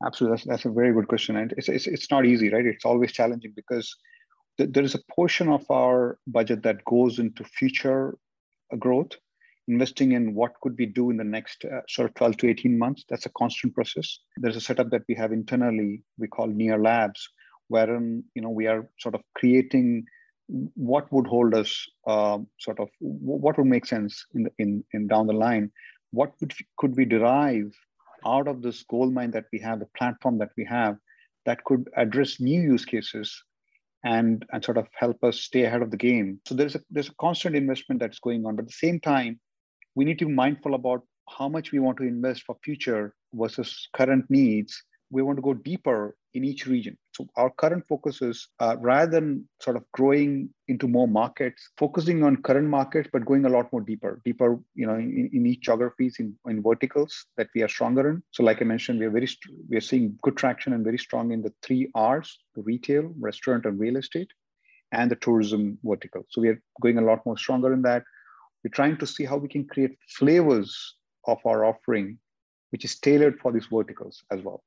Absolutely. 0.05 0.35
That's, 0.35 0.47
that's 0.47 0.65
a 0.65 0.69
very 0.69 0.93
good 0.93 1.07
question. 1.07 1.37
And 1.37 1.51
it's, 1.57 1.67
it's, 1.67 1.87
it's 1.87 2.11
not 2.11 2.27
easy, 2.27 2.53
right? 2.53 2.65
It's 2.65 2.85
always 2.85 3.11
challenging 3.11 3.53
because 3.55 3.95
there 4.57 4.83
is 4.83 4.95
a 4.95 5.03
portion 5.13 5.49
of 5.49 5.69
our 5.69 6.17
budget 6.27 6.63
that 6.63 6.85
goes 6.85 7.19
into 7.19 7.43
future 7.43 8.17
growth, 8.79 9.11
investing 9.67 10.13
in 10.13 10.33
what 10.33 10.53
could 10.61 10.75
we 10.77 10.85
do 10.85 11.09
in 11.09 11.17
the 11.17 11.23
next 11.23 11.65
uh, 11.65 11.81
sort 11.89 12.09
of 12.09 12.15
12 12.15 12.37
to 12.37 12.49
18 12.49 12.77
months. 12.77 13.03
That's 13.09 13.25
a 13.25 13.31
constant 13.37 13.73
process. 13.75 14.19
There's 14.37 14.55
a 14.55 14.61
setup 14.61 14.91
that 14.91 15.03
we 15.09 15.15
have 15.15 15.31
internally, 15.31 16.03
we 16.17 16.27
call 16.27 16.47
Near 16.47 16.77
Labs, 16.77 17.27
wherein 17.67 18.23
you 18.35 18.41
know 18.41 18.49
we 18.49 18.67
are 18.67 18.87
sort 18.99 19.15
of 19.15 19.21
creating 19.35 20.05
what 20.47 21.11
would 21.11 21.25
hold 21.25 21.55
us 21.55 21.87
uh, 22.05 22.37
sort 22.59 22.79
of 22.79 22.89
what 22.99 23.57
would 23.57 23.67
make 23.67 23.85
sense 23.85 24.25
in, 24.35 24.43
the, 24.43 24.51
in 24.59 24.83
in 24.93 25.07
down 25.07 25.27
the 25.27 25.33
line. 25.33 25.71
What 26.11 26.33
would, 26.39 26.53
could 26.77 26.95
we 26.95 27.05
derive 27.05 27.73
out 28.25 28.47
of 28.47 28.61
this 28.61 28.83
gold 28.83 29.13
mine 29.13 29.31
that 29.31 29.45
we 29.51 29.59
have, 29.59 29.79
the 29.79 29.89
platform 29.97 30.37
that 30.37 30.51
we 30.55 30.65
have, 30.65 30.97
that 31.45 31.63
could 31.63 31.89
address 31.97 32.39
new 32.39 32.61
use 32.61 32.85
cases 32.85 33.43
and, 34.05 34.45
and 34.53 34.63
sort 34.63 34.77
of 34.77 34.87
help 34.97 35.21
us 35.23 35.41
stay 35.41 35.65
ahead 35.65 35.81
of 35.81 35.91
the 35.91 35.97
game. 35.97 36.39
So 36.47 36.55
there's 36.55 36.75
a 36.75 36.81
there's 36.89 37.09
a 37.09 37.15
constant 37.15 37.55
investment 37.55 37.99
that's 37.99 38.19
going 38.19 38.45
on, 38.45 38.55
but 38.55 38.63
at 38.63 38.67
the 38.67 38.87
same 38.87 38.99
time, 38.99 39.39
we 39.95 40.05
need 40.05 40.19
to 40.19 40.27
be 40.27 40.31
mindful 40.31 40.75
about 40.75 41.01
how 41.27 41.49
much 41.49 41.71
we 41.71 41.79
want 41.79 41.97
to 41.97 42.03
invest 42.03 42.43
for 42.43 42.55
future 42.63 43.13
versus 43.33 43.89
current 43.93 44.25
needs 44.29 44.81
we 45.15 45.21
want 45.21 45.37
to 45.37 45.41
go 45.41 45.53
deeper 45.53 46.13
in 46.33 46.43
each 46.43 46.67
region. 46.67 46.97
So 47.15 47.25
our 47.37 47.49
current 47.49 47.87
focus 47.87 48.21
is 48.21 48.49
uh, 48.59 48.75
rather 48.81 49.09
than 49.09 49.47
sort 49.61 49.77
of 49.77 49.83
growing 49.93 50.49
into 50.67 50.89
more 50.89 51.07
markets, 51.07 51.69
focusing 51.77 52.21
on 52.21 52.41
current 52.47 52.67
markets, 52.67 53.09
but 53.13 53.25
going 53.25 53.45
a 53.45 53.53
lot 53.57 53.71
more 53.71 53.79
deeper, 53.79 54.21
deeper, 54.25 54.59
you 54.73 54.85
know, 54.85 54.95
in, 54.95 55.29
in 55.31 55.47
each 55.47 55.61
geographies, 55.61 56.17
in, 56.19 56.35
in 56.47 56.61
verticals 56.61 57.27
that 57.37 57.47
we 57.55 57.63
are 57.63 57.69
stronger 57.69 58.09
in. 58.09 58.21
So 58.31 58.43
like 58.43 58.61
I 58.61 58.65
mentioned, 58.65 58.99
we 58.99 59.05
are 59.05 59.15
very, 59.19 59.29
we 59.69 59.77
are 59.77 59.87
seeing 59.89 60.19
good 60.21 60.35
traction 60.35 60.73
and 60.73 60.83
very 60.83 60.97
strong 60.97 61.31
in 61.31 61.41
the 61.41 61.53
three 61.61 61.89
R's, 61.95 62.37
the 62.53 62.63
retail, 62.63 63.13
restaurant, 63.17 63.65
and 63.65 63.79
real 63.79 63.95
estate, 63.95 64.31
and 64.91 65.09
the 65.09 65.15
tourism 65.15 65.77
vertical. 65.81 66.25
So 66.29 66.41
we 66.41 66.49
are 66.49 66.61
going 66.81 66.97
a 66.97 67.07
lot 67.09 67.25
more 67.25 67.37
stronger 67.37 67.71
in 67.71 67.81
that. 67.83 68.03
We're 68.65 68.77
trying 68.79 68.97
to 68.97 69.07
see 69.07 69.23
how 69.23 69.37
we 69.37 69.47
can 69.47 69.65
create 69.65 69.97
flavors 70.19 70.95
of 71.25 71.39
our 71.45 71.63
offering, 71.63 72.17
which 72.71 72.83
is 72.83 72.99
tailored 72.99 73.39
for 73.39 73.53
these 73.53 73.67
verticals 73.71 74.21
as 74.29 74.41
well 74.41 74.61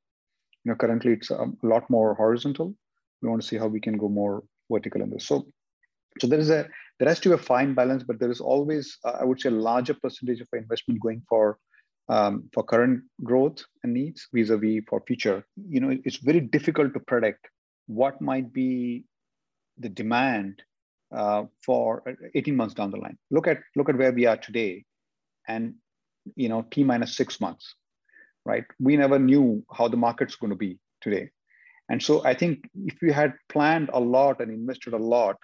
know, 0.68 0.74
currently 0.74 1.12
it's 1.12 1.31
a 1.31 1.46
lot 1.62 1.88
more 1.90 2.14
horizontal. 2.14 2.74
We 3.22 3.28
want 3.28 3.42
to 3.42 3.48
see 3.48 3.57
how 3.57 3.66
we 3.66 3.81
can 3.81 3.96
go 3.96 4.09
more 4.09 4.44
vertical 4.70 5.02
in 5.02 5.11
this. 5.11 5.26
So, 5.26 5.46
so 6.20 6.26
there 6.26 6.38
is 6.38 6.50
a 6.50 6.68
there 6.98 7.09
has 7.09 7.20
to 7.20 7.28
be 7.28 7.35
a 7.35 7.38
fine 7.38 7.74
balance, 7.74 8.02
but 8.02 8.18
there 8.18 8.31
is 8.31 8.40
always, 8.40 8.98
uh, 9.04 9.18
I 9.20 9.24
would 9.24 9.40
say, 9.40 9.50
a 9.50 9.52
larger 9.52 9.94
percentage 9.94 10.40
of 10.40 10.48
investment 10.52 11.00
going 11.00 11.22
for 11.28 11.59
um, 12.09 12.48
for 12.52 12.62
current 12.62 13.02
growth 13.22 13.64
and 13.83 13.92
needs 13.92 14.28
vis-a-vis 14.33 14.83
for 14.88 15.02
future. 15.07 15.44
You 15.68 15.81
know, 15.81 15.96
it's 16.04 16.16
very 16.16 16.40
difficult 16.40 16.94
to 16.94 17.00
predict 17.00 17.46
what 17.87 18.20
might 18.20 18.52
be 18.52 19.04
the 19.78 19.88
demand 19.88 20.62
uh, 21.14 21.44
for 21.64 22.02
18 22.35 22.57
months 22.57 22.74
down 22.74 22.90
the 22.90 22.96
line. 22.96 23.18
Look 23.31 23.46
at 23.46 23.59
look 23.76 23.88
at 23.88 23.96
where 23.96 24.12
we 24.12 24.26
are 24.26 24.37
today, 24.37 24.85
and 25.46 25.74
you 26.35 26.48
know, 26.48 26.66
t 26.70 26.83
minus 26.85 27.16
six 27.16 27.40
months 27.40 27.74
right? 28.49 28.65
We 28.81 28.97
never 28.97 29.19
knew 29.19 29.63
how 29.77 29.89
the 29.89 30.03
market's 30.07 30.37
going 30.37 30.51
to 30.51 30.57
be 30.57 30.79
today. 31.03 31.29
And 31.91 32.03
so 32.03 32.25
I 32.25 32.35
think 32.35 32.69
if 32.85 32.97
we 33.03 33.13
had 33.13 33.35
planned 33.49 33.91
a 33.93 34.01
lot 34.01 34.41
and 34.41 34.51
invested 34.51 34.95
a 34.95 35.05
lot 35.17 35.37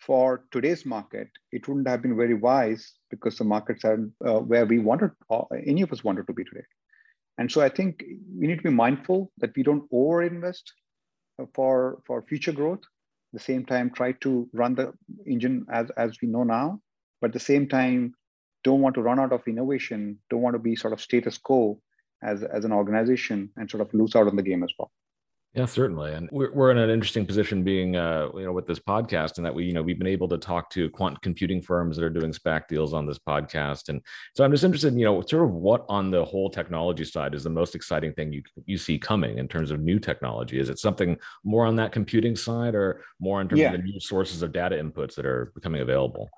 for 0.00 0.44
today's 0.50 0.84
market, 0.84 1.28
it 1.52 1.68
wouldn't 1.68 1.88
have 1.88 2.02
been 2.02 2.16
very 2.16 2.34
wise 2.34 2.92
because 3.10 3.36
the 3.36 3.44
markets 3.44 3.84
are 3.84 3.98
uh, 4.26 4.40
where 4.40 4.66
we 4.66 4.78
wanted, 4.78 5.10
uh, 5.30 5.44
any 5.66 5.82
of 5.82 5.92
us 5.92 6.02
wanted 6.02 6.26
to 6.26 6.32
be 6.32 6.44
today. 6.44 6.64
And 7.38 7.50
so 7.52 7.60
I 7.60 7.68
think 7.68 8.02
we 8.38 8.46
need 8.46 8.56
to 8.56 8.70
be 8.70 8.80
mindful 8.84 9.30
that 9.38 9.54
we 9.56 9.62
don't 9.62 9.90
overinvest 9.90 10.64
for, 11.54 11.98
for 12.06 12.22
future 12.22 12.52
growth. 12.52 12.80
At 12.80 13.38
the 13.38 13.44
same 13.44 13.64
time, 13.64 13.90
try 13.90 14.12
to 14.24 14.48
run 14.52 14.74
the 14.74 14.92
engine 15.26 15.64
as, 15.70 15.90
as 15.96 16.18
we 16.20 16.28
know 16.28 16.44
now, 16.44 16.80
but 17.20 17.28
at 17.28 17.32
the 17.32 17.40
same 17.52 17.68
time, 17.68 18.14
don't 18.64 18.82
want 18.82 18.94
to 18.96 19.02
run 19.02 19.18
out 19.18 19.32
of 19.32 19.48
innovation, 19.48 20.18
don't 20.28 20.42
want 20.42 20.54
to 20.54 20.58
be 20.58 20.76
sort 20.76 20.92
of 20.92 21.00
status 21.00 21.38
quo 21.38 21.80
as, 22.22 22.42
as 22.42 22.64
an 22.64 22.72
organization 22.72 23.50
and 23.56 23.70
sort 23.70 23.80
of 23.80 23.92
lose 23.94 24.14
out 24.16 24.26
on 24.26 24.36
the 24.36 24.42
game 24.42 24.62
as 24.62 24.72
well. 24.78 24.90
Yeah, 25.54 25.66
certainly, 25.66 26.14
and 26.14 26.30
we're, 26.32 26.50
we're 26.54 26.70
in 26.70 26.78
an 26.78 26.88
interesting 26.88 27.26
position 27.26 27.62
being, 27.62 27.94
uh, 27.94 28.28
you 28.34 28.44
know, 28.46 28.52
with 28.52 28.66
this 28.66 28.78
podcast, 28.78 29.36
and 29.36 29.44
that 29.44 29.54
we, 29.54 29.66
you 29.66 29.74
know, 29.74 29.82
we've 29.82 29.98
been 29.98 30.06
able 30.06 30.26
to 30.28 30.38
talk 30.38 30.70
to 30.70 30.88
quantum 30.88 31.18
computing 31.22 31.60
firms 31.60 31.94
that 31.94 32.04
are 32.06 32.08
doing 32.08 32.32
SPAC 32.32 32.68
deals 32.68 32.94
on 32.94 33.04
this 33.04 33.18
podcast, 33.18 33.90
and 33.90 34.00
so 34.34 34.44
I'm 34.44 34.50
just 34.50 34.64
interested, 34.64 34.94
in, 34.94 34.98
you 34.98 35.04
know, 35.04 35.20
sort 35.20 35.44
of 35.44 35.50
what 35.50 35.84
on 35.90 36.10
the 36.10 36.24
whole 36.24 36.48
technology 36.48 37.04
side 37.04 37.34
is 37.34 37.44
the 37.44 37.50
most 37.50 37.74
exciting 37.74 38.14
thing 38.14 38.32
you 38.32 38.42
you 38.64 38.78
see 38.78 38.98
coming 38.98 39.36
in 39.36 39.46
terms 39.46 39.70
of 39.70 39.80
new 39.80 39.98
technology. 39.98 40.58
Is 40.58 40.70
it 40.70 40.78
something 40.78 41.18
more 41.44 41.66
on 41.66 41.76
that 41.76 41.92
computing 41.92 42.34
side, 42.34 42.74
or 42.74 43.02
more 43.20 43.42
in 43.42 43.48
terms 43.50 43.60
yeah. 43.60 43.72
of 43.74 43.76
the 43.76 43.86
new 43.86 44.00
sources 44.00 44.40
of 44.40 44.52
data 44.52 44.76
inputs 44.76 45.14
that 45.16 45.26
are 45.26 45.52
becoming 45.54 45.82
available? 45.82 46.30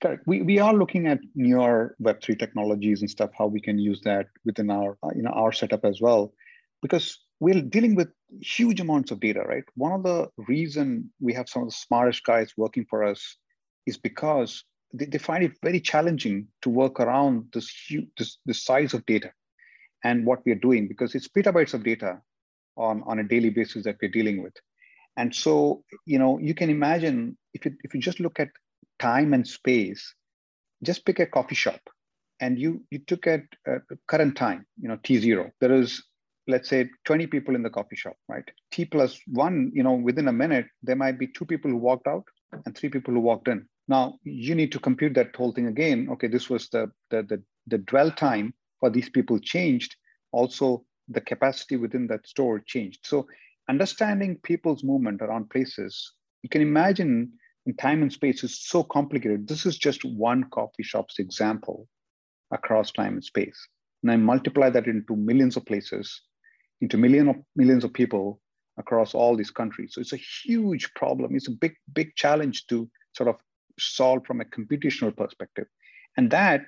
Correct. 0.00 0.22
We, 0.26 0.42
we 0.42 0.58
are 0.58 0.74
looking 0.74 1.06
at 1.06 1.20
newer 1.34 1.96
Web3 2.02 2.38
technologies 2.38 3.00
and 3.00 3.10
stuff, 3.10 3.30
how 3.36 3.46
we 3.46 3.60
can 3.60 3.78
use 3.78 4.00
that 4.02 4.26
within 4.44 4.70
our, 4.70 4.96
you 5.14 5.22
know, 5.22 5.30
our 5.30 5.52
setup 5.52 5.84
as 5.84 6.00
well, 6.00 6.32
because 6.82 7.18
we're 7.40 7.62
dealing 7.62 7.94
with 7.94 8.08
huge 8.40 8.80
amounts 8.80 9.10
of 9.10 9.20
data, 9.20 9.40
right? 9.40 9.64
One 9.74 9.92
of 9.92 10.02
the 10.02 10.28
reason 10.48 11.10
we 11.20 11.34
have 11.34 11.48
some 11.48 11.62
of 11.62 11.68
the 11.68 11.74
smartest 11.74 12.24
guys 12.24 12.52
working 12.56 12.86
for 12.88 13.04
us 13.04 13.36
is 13.86 13.98
because 13.98 14.64
they, 14.92 15.06
they 15.06 15.18
find 15.18 15.44
it 15.44 15.52
very 15.62 15.80
challenging 15.80 16.48
to 16.62 16.70
work 16.70 17.00
around 17.00 17.46
this 17.52 17.68
huge, 17.68 18.08
this, 18.16 18.38
this 18.46 18.64
size 18.64 18.94
of 18.94 19.04
data 19.06 19.32
and 20.02 20.26
what 20.26 20.40
we 20.44 20.52
are 20.52 20.56
doing, 20.56 20.88
because 20.88 21.14
it's 21.14 21.28
petabytes 21.28 21.74
of 21.74 21.84
data 21.84 22.20
on, 22.76 23.02
on 23.06 23.18
a 23.18 23.24
daily 23.24 23.50
basis 23.50 23.84
that 23.84 23.96
we're 24.00 24.10
dealing 24.10 24.42
with. 24.42 24.54
And 25.16 25.34
so, 25.34 25.84
you 26.06 26.18
know, 26.18 26.38
you 26.38 26.54
can 26.54 26.70
imagine 26.70 27.36
if 27.52 27.64
you, 27.64 27.72
if 27.84 27.94
you 27.94 28.00
just 28.00 28.20
look 28.20 28.40
at 28.40 28.48
time 28.98 29.34
and 29.34 29.46
space, 29.46 30.14
just 30.82 31.04
pick 31.04 31.18
a 31.18 31.26
coffee 31.26 31.54
shop 31.54 31.80
and 32.40 32.58
you, 32.58 32.82
you 32.90 32.98
took 32.98 33.26
at 33.26 33.42
uh, 33.68 33.78
current 34.08 34.36
time, 34.36 34.66
you 34.80 34.88
know, 34.88 34.96
T0, 34.98 35.50
there 35.60 35.72
is, 35.72 36.02
let's 36.46 36.68
say 36.68 36.88
20 37.04 37.26
people 37.28 37.54
in 37.54 37.62
the 37.62 37.70
coffee 37.70 37.96
shop, 37.96 38.16
right? 38.28 38.44
T 38.70 38.84
plus 38.84 39.18
one, 39.26 39.70
you 39.74 39.82
know, 39.82 39.94
within 39.94 40.28
a 40.28 40.32
minute, 40.32 40.66
there 40.82 40.96
might 40.96 41.18
be 41.18 41.26
two 41.28 41.44
people 41.44 41.70
who 41.70 41.76
walked 41.76 42.06
out 42.06 42.24
and 42.64 42.76
three 42.76 42.88
people 42.88 43.14
who 43.14 43.20
walked 43.20 43.48
in. 43.48 43.66
Now 43.88 44.18
you 44.24 44.54
need 44.54 44.72
to 44.72 44.78
compute 44.78 45.14
that 45.14 45.34
whole 45.34 45.52
thing 45.52 45.66
again. 45.66 46.08
Okay, 46.12 46.26
this 46.26 46.50
was 46.50 46.68
the, 46.68 46.90
the, 47.10 47.22
the, 47.22 47.42
the 47.66 47.78
dwell 47.78 48.10
time 48.10 48.54
for 48.80 48.90
these 48.90 49.08
people 49.08 49.38
changed. 49.38 49.94
Also, 50.32 50.84
the 51.08 51.20
capacity 51.20 51.76
within 51.76 52.06
that 52.08 52.26
store 52.26 52.60
changed. 52.60 53.00
So 53.04 53.26
understanding 53.68 54.38
people's 54.42 54.82
movement 54.82 55.22
around 55.22 55.50
places, 55.50 56.12
you 56.42 56.48
can 56.48 56.62
imagine 56.62 57.32
and 57.66 57.78
time 57.78 58.02
and 58.02 58.12
space 58.12 58.44
is 58.44 58.60
so 58.60 58.82
complicated. 58.82 59.48
This 59.48 59.66
is 59.66 59.78
just 59.78 60.04
one 60.04 60.44
coffee 60.50 60.82
shop's 60.82 61.18
example 61.18 61.88
across 62.50 62.92
time 62.92 63.14
and 63.14 63.24
space. 63.24 63.56
And 64.02 64.12
I 64.12 64.16
multiply 64.16 64.68
that 64.70 64.86
into 64.86 65.16
millions 65.16 65.56
of 65.56 65.64
places, 65.64 66.22
into 66.80 66.98
million 66.98 67.28
of 67.28 67.36
millions 67.56 67.84
of 67.84 67.92
people 67.92 68.40
across 68.76 69.14
all 69.14 69.36
these 69.36 69.50
countries. 69.50 69.94
So 69.94 70.00
it's 70.00 70.12
a 70.12 70.20
huge 70.44 70.92
problem. 70.94 71.34
It's 71.34 71.48
a 71.48 71.52
big, 71.52 71.74
big 71.94 72.14
challenge 72.16 72.66
to 72.66 72.88
sort 73.16 73.28
of 73.28 73.36
solve 73.78 74.26
from 74.26 74.40
a 74.40 74.44
computational 74.44 75.16
perspective. 75.16 75.66
And 76.16 76.30
that 76.30 76.62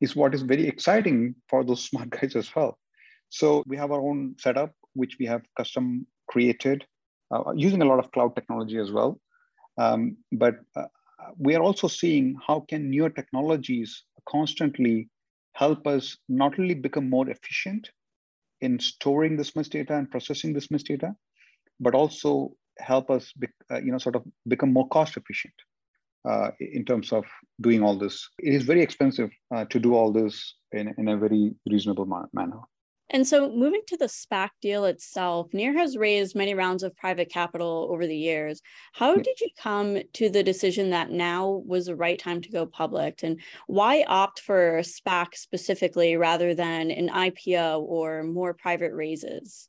is 0.00 0.14
what 0.14 0.34
is 0.34 0.42
very 0.42 0.66
exciting 0.66 1.34
for 1.48 1.64
those 1.64 1.84
smart 1.88 2.10
guys 2.10 2.36
as 2.36 2.54
well. 2.54 2.78
So 3.30 3.62
we 3.66 3.78
have 3.78 3.90
our 3.90 4.02
own 4.02 4.36
setup, 4.38 4.72
which 4.92 5.16
we 5.18 5.24
have 5.26 5.42
custom 5.56 6.06
created 6.28 6.84
uh, 7.34 7.52
using 7.56 7.80
a 7.80 7.86
lot 7.86 7.98
of 7.98 8.12
cloud 8.12 8.34
technology 8.36 8.76
as 8.76 8.92
well 8.92 9.18
Um, 9.78 10.16
but 10.32 10.56
uh, 10.76 10.84
we 11.38 11.54
are 11.54 11.62
also 11.62 11.88
seeing 11.88 12.36
how 12.46 12.60
can 12.68 12.90
newer 12.90 13.10
technologies 13.10 14.04
constantly 14.28 15.08
help 15.54 15.86
us 15.86 16.16
not 16.28 16.58
only 16.58 16.74
become 16.74 17.08
more 17.08 17.28
efficient 17.28 17.90
in 18.60 18.78
storing 18.78 19.36
this 19.36 19.54
much 19.56 19.68
data 19.68 19.94
and 19.94 20.10
processing 20.10 20.52
this 20.52 20.70
much 20.70 20.84
data, 20.84 21.14
but 21.80 21.94
also 21.94 22.52
help 22.78 23.10
us, 23.10 23.32
be, 23.32 23.48
uh, 23.70 23.78
you 23.78 23.92
know, 23.92 23.98
sort 23.98 24.16
of 24.16 24.24
become 24.46 24.72
more 24.72 24.88
cost 24.88 25.16
efficient 25.16 25.54
uh, 26.28 26.50
in 26.60 26.84
terms 26.84 27.12
of 27.12 27.24
doing 27.60 27.82
all 27.82 27.98
this. 27.98 28.28
It 28.38 28.54
is 28.54 28.62
very 28.62 28.82
expensive 28.82 29.30
uh, 29.54 29.64
to 29.66 29.78
do 29.78 29.94
all 29.94 30.12
this 30.12 30.54
in, 30.72 30.94
in 30.96 31.08
a 31.08 31.16
very 31.16 31.54
reasonable 31.68 32.06
manner. 32.32 32.60
And 33.12 33.26
so, 33.26 33.50
moving 33.50 33.82
to 33.88 33.96
the 33.98 34.06
SPAC 34.06 34.48
deal 34.62 34.86
itself, 34.86 35.52
Near 35.52 35.76
has 35.76 35.98
raised 35.98 36.34
many 36.34 36.54
rounds 36.54 36.82
of 36.82 36.96
private 36.96 37.28
capital 37.28 37.88
over 37.90 38.06
the 38.06 38.16
years. 38.16 38.62
How 38.94 39.14
did 39.16 39.38
you 39.38 39.48
come 39.62 39.98
to 40.14 40.30
the 40.30 40.42
decision 40.42 40.88
that 40.90 41.10
now 41.10 41.62
was 41.66 41.86
the 41.86 41.94
right 41.94 42.18
time 42.18 42.40
to 42.40 42.50
go 42.50 42.64
public? 42.64 43.22
And 43.22 43.38
why 43.66 44.04
opt 44.08 44.40
for 44.40 44.80
SPAC 44.80 45.34
specifically 45.34 46.16
rather 46.16 46.54
than 46.54 46.90
an 46.90 47.10
IPO 47.10 47.82
or 47.82 48.22
more 48.22 48.54
private 48.54 48.94
raises? 48.94 49.68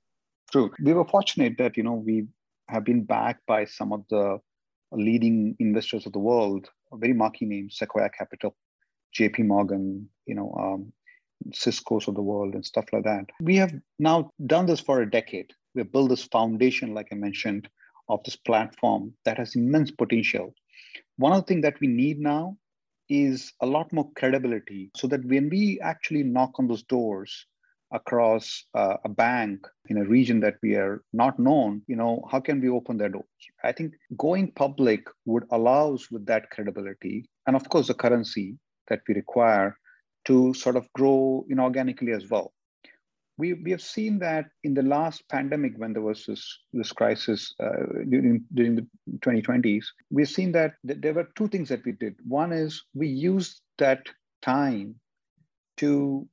True. 0.49 0.71
We 0.81 0.93
were 0.93 1.05
fortunate 1.05 1.57
that, 1.57 1.75
you 1.75 1.83
know, 1.83 1.95
we 1.95 2.27
have 2.69 2.85
been 2.85 3.03
backed 3.03 3.45
by 3.45 3.65
some 3.65 3.91
of 3.91 4.05
the 4.09 4.39
leading 4.93 5.57
investors 5.59 6.05
of 6.05 6.13
the 6.13 6.19
world, 6.19 6.69
very 6.93 7.13
marquee 7.13 7.45
names, 7.45 7.77
Sequoia 7.77 8.09
Capital, 8.09 8.55
JP 9.13 9.47
Morgan, 9.47 10.07
you 10.25 10.35
know, 10.35 10.55
um, 10.57 10.93
Cisco's 11.53 12.07
of 12.07 12.15
the 12.15 12.21
world 12.21 12.53
and 12.53 12.65
stuff 12.65 12.85
like 12.93 13.03
that. 13.03 13.25
We 13.41 13.55
have 13.57 13.73
now 13.99 14.31
done 14.45 14.65
this 14.65 14.79
for 14.79 15.01
a 15.01 15.09
decade. 15.09 15.51
We've 15.75 15.91
built 15.91 16.09
this 16.09 16.23
foundation, 16.23 16.93
like 16.93 17.07
I 17.11 17.15
mentioned, 17.15 17.67
of 18.09 18.23
this 18.23 18.35
platform 18.35 19.13
that 19.25 19.37
has 19.37 19.55
immense 19.55 19.91
potential. 19.91 20.53
One 21.17 21.31
of 21.31 21.39
the 21.39 21.47
things 21.47 21.63
that 21.63 21.79
we 21.79 21.87
need 21.87 22.19
now 22.19 22.57
is 23.09 23.53
a 23.61 23.65
lot 23.65 23.91
more 23.91 24.09
credibility 24.15 24.91
so 24.95 25.07
that 25.07 25.25
when 25.25 25.49
we 25.49 25.79
actually 25.81 26.23
knock 26.23 26.51
on 26.57 26.67
those 26.67 26.83
doors 26.83 27.45
across 27.91 28.65
uh, 28.73 28.97
a 29.05 29.09
bank 29.09 29.67
in 29.89 29.97
a 29.97 30.05
region 30.05 30.39
that 30.39 30.55
we 30.63 30.75
are 30.75 31.03
not 31.13 31.37
known 31.37 31.81
you 31.87 31.95
know 31.95 32.25
how 32.31 32.39
can 32.39 32.59
we 32.59 32.67
open 32.67 32.97
their 32.97 33.09
doors 33.09 33.25
i 33.63 33.71
think 33.71 33.93
going 34.17 34.51
public 34.53 35.01
would 35.25 35.43
allow 35.51 35.93
us 35.93 36.09
with 36.09 36.25
that 36.25 36.49
credibility 36.49 37.23
and 37.45 37.55
of 37.55 37.69
course 37.69 37.87
the 37.87 37.93
currency 37.93 38.57
that 38.87 39.01
we 39.07 39.13
require 39.13 39.77
to 40.25 40.53
sort 40.53 40.75
of 40.75 40.91
grow 40.93 41.45
inorganically 41.51 42.15
as 42.15 42.29
well. 42.29 42.53
We, 43.37 43.53
we 43.53 43.71
have 43.71 43.81
seen 43.81 44.19
that 44.19 44.45
in 44.63 44.75
the 44.75 44.83
last 44.83 45.27
pandemic, 45.27 45.73
when 45.77 45.93
there 45.93 46.03
was 46.03 46.25
this, 46.25 46.59
this 46.71 46.91
crisis 46.91 47.53
uh, 47.59 48.03
during, 48.07 48.43
during 48.53 48.75
the 48.75 48.87
2020s, 49.19 49.85
we've 50.11 50.29
seen 50.29 50.51
that 50.51 50.73
th- 50.85 51.01
there 51.01 51.15
were 51.15 51.27
two 51.35 51.47
things 51.47 51.69
that 51.69 51.83
we 51.83 51.93
did. 51.93 52.15
One 52.27 52.51
is 52.53 52.83
we 52.93 53.07
used 53.07 53.61
that 53.79 54.05
time 54.43 54.95
to 55.77 56.27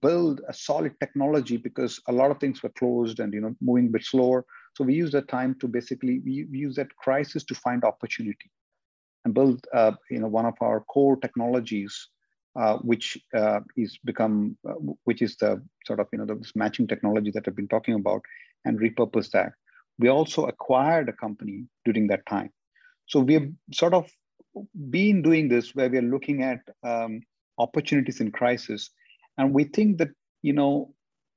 build 0.00 0.42
a 0.48 0.54
solid 0.54 0.94
technology 1.00 1.56
because 1.56 2.00
a 2.08 2.12
lot 2.12 2.30
of 2.30 2.38
things 2.38 2.62
were 2.62 2.70
closed 2.70 3.20
and 3.20 3.32
you 3.32 3.40
know 3.40 3.54
moving 3.60 3.86
a 3.86 3.90
bit 3.90 4.04
slower. 4.04 4.44
So 4.74 4.84
we 4.84 4.94
used 4.94 5.14
that 5.14 5.28
time 5.28 5.56
to 5.60 5.68
basically 5.68 6.20
we 6.24 6.46
use 6.50 6.76
that 6.76 6.94
crisis 6.96 7.44
to 7.44 7.54
find 7.54 7.84
opportunity 7.84 8.50
and 9.24 9.34
build 9.34 9.64
uh, 9.72 9.92
you 10.10 10.20
know 10.20 10.28
one 10.28 10.46
of 10.46 10.54
our 10.60 10.80
core 10.80 11.16
technologies 11.16 12.08
uh, 12.56 12.76
which 12.78 13.18
uh, 13.36 13.60
is 13.76 13.98
become, 14.04 14.56
uh, 14.68 14.74
which 15.04 15.22
is 15.22 15.36
the 15.36 15.62
sort 15.84 16.00
of, 16.00 16.06
you 16.12 16.18
know, 16.18 16.24
this 16.24 16.52
matching 16.54 16.86
technology 16.86 17.30
that 17.32 17.48
I've 17.48 17.56
been 17.56 17.68
talking 17.68 17.94
about 17.94 18.22
and 18.64 18.78
repurpose 18.78 19.30
that. 19.30 19.52
We 19.98 20.08
also 20.08 20.46
acquired 20.46 21.08
a 21.08 21.12
company 21.12 21.64
during 21.84 22.06
that 22.08 22.26
time. 22.26 22.50
So 23.06 23.20
we 23.20 23.34
have 23.34 23.48
sort 23.72 23.94
of 23.94 24.10
been 24.90 25.22
doing 25.22 25.48
this 25.48 25.74
where 25.74 25.88
we 25.88 25.98
are 25.98 26.02
looking 26.02 26.42
at 26.42 26.60
um, 26.82 27.20
opportunities 27.58 28.20
in 28.20 28.30
crisis. 28.30 28.90
And 29.36 29.52
we 29.52 29.64
think 29.64 29.98
that, 29.98 30.10
you 30.42 30.52
know, 30.52 30.94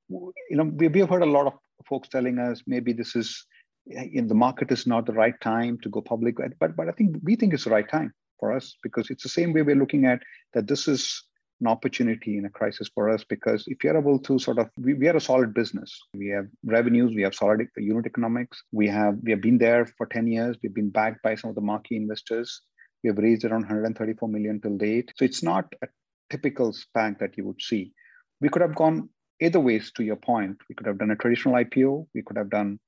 you 0.08 0.56
know, 0.56 0.64
we, 0.64 0.88
we 0.88 1.00
have 1.00 1.10
heard 1.10 1.22
a 1.22 1.26
lot 1.26 1.46
of 1.46 1.54
folks 1.88 2.08
telling 2.08 2.38
us 2.38 2.62
maybe 2.66 2.92
this 2.92 3.14
is 3.16 3.44
in 3.86 4.28
the 4.28 4.34
market 4.34 4.70
is 4.70 4.86
not 4.86 5.06
the 5.06 5.12
right 5.12 5.38
time 5.40 5.78
to 5.82 5.88
go 5.88 6.00
public, 6.00 6.36
but 6.60 6.76
but 6.76 6.88
I 6.88 6.92
think 6.92 7.16
we 7.22 7.36
think 7.36 7.54
it's 7.54 7.64
the 7.64 7.70
right 7.70 7.88
time 7.88 8.12
for 8.38 8.52
us 8.52 8.76
because 8.82 9.10
it's 9.10 9.22
the 9.22 9.28
same 9.28 9.52
way 9.52 9.62
we're 9.62 9.76
looking 9.76 10.06
at 10.06 10.20
that 10.54 10.66
this 10.66 10.88
is 10.88 11.22
an 11.60 11.66
opportunity 11.66 12.38
in 12.38 12.44
a 12.44 12.50
crisis 12.50 12.88
for 12.94 13.10
us 13.10 13.24
because 13.24 13.64
if 13.66 13.82
you're 13.82 13.98
able 13.98 14.18
to 14.18 14.38
sort 14.38 14.58
of 14.58 14.70
we, 14.76 14.94
we 14.94 15.08
are 15.08 15.16
a 15.16 15.20
solid 15.20 15.52
business. 15.52 16.00
We 16.14 16.28
have 16.28 16.46
revenues 16.64 17.14
we 17.14 17.22
have 17.22 17.34
solid 17.34 17.66
unit 17.76 18.06
economics. 18.06 18.62
We 18.72 18.88
have 18.88 19.16
we 19.22 19.32
have 19.32 19.40
been 19.40 19.58
there 19.58 19.86
for 19.86 20.06
10 20.06 20.26
years. 20.28 20.56
We've 20.62 20.74
been 20.74 20.90
backed 20.90 21.22
by 21.22 21.34
some 21.34 21.50
of 21.50 21.56
the 21.56 21.62
marquee 21.62 21.96
investors. 21.96 22.62
We 23.02 23.08
have 23.08 23.18
raised 23.18 23.44
around 23.44 23.62
134 23.62 24.28
million 24.28 24.60
till 24.60 24.76
date. 24.76 25.12
So 25.16 25.24
it's 25.24 25.42
not 25.42 25.72
a 25.82 25.88
typical 26.30 26.72
SPAC 26.72 27.18
that 27.18 27.36
you 27.36 27.46
would 27.46 27.60
see. 27.60 27.92
We 28.40 28.48
could 28.48 28.62
have 28.62 28.74
gone 28.74 29.08
either 29.40 29.60
ways 29.60 29.92
to 29.96 30.04
your 30.04 30.16
point. 30.16 30.58
We 30.68 30.74
could 30.74 30.86
have 30.86 30.98
done 30.98 31.10
a 31.10 31.16
traditional 31.16 31.54
ipo 31.54 32.06
we 32.14 32.22
could 32.22 32.36
have 32.36 32.50
done 32.50 32.78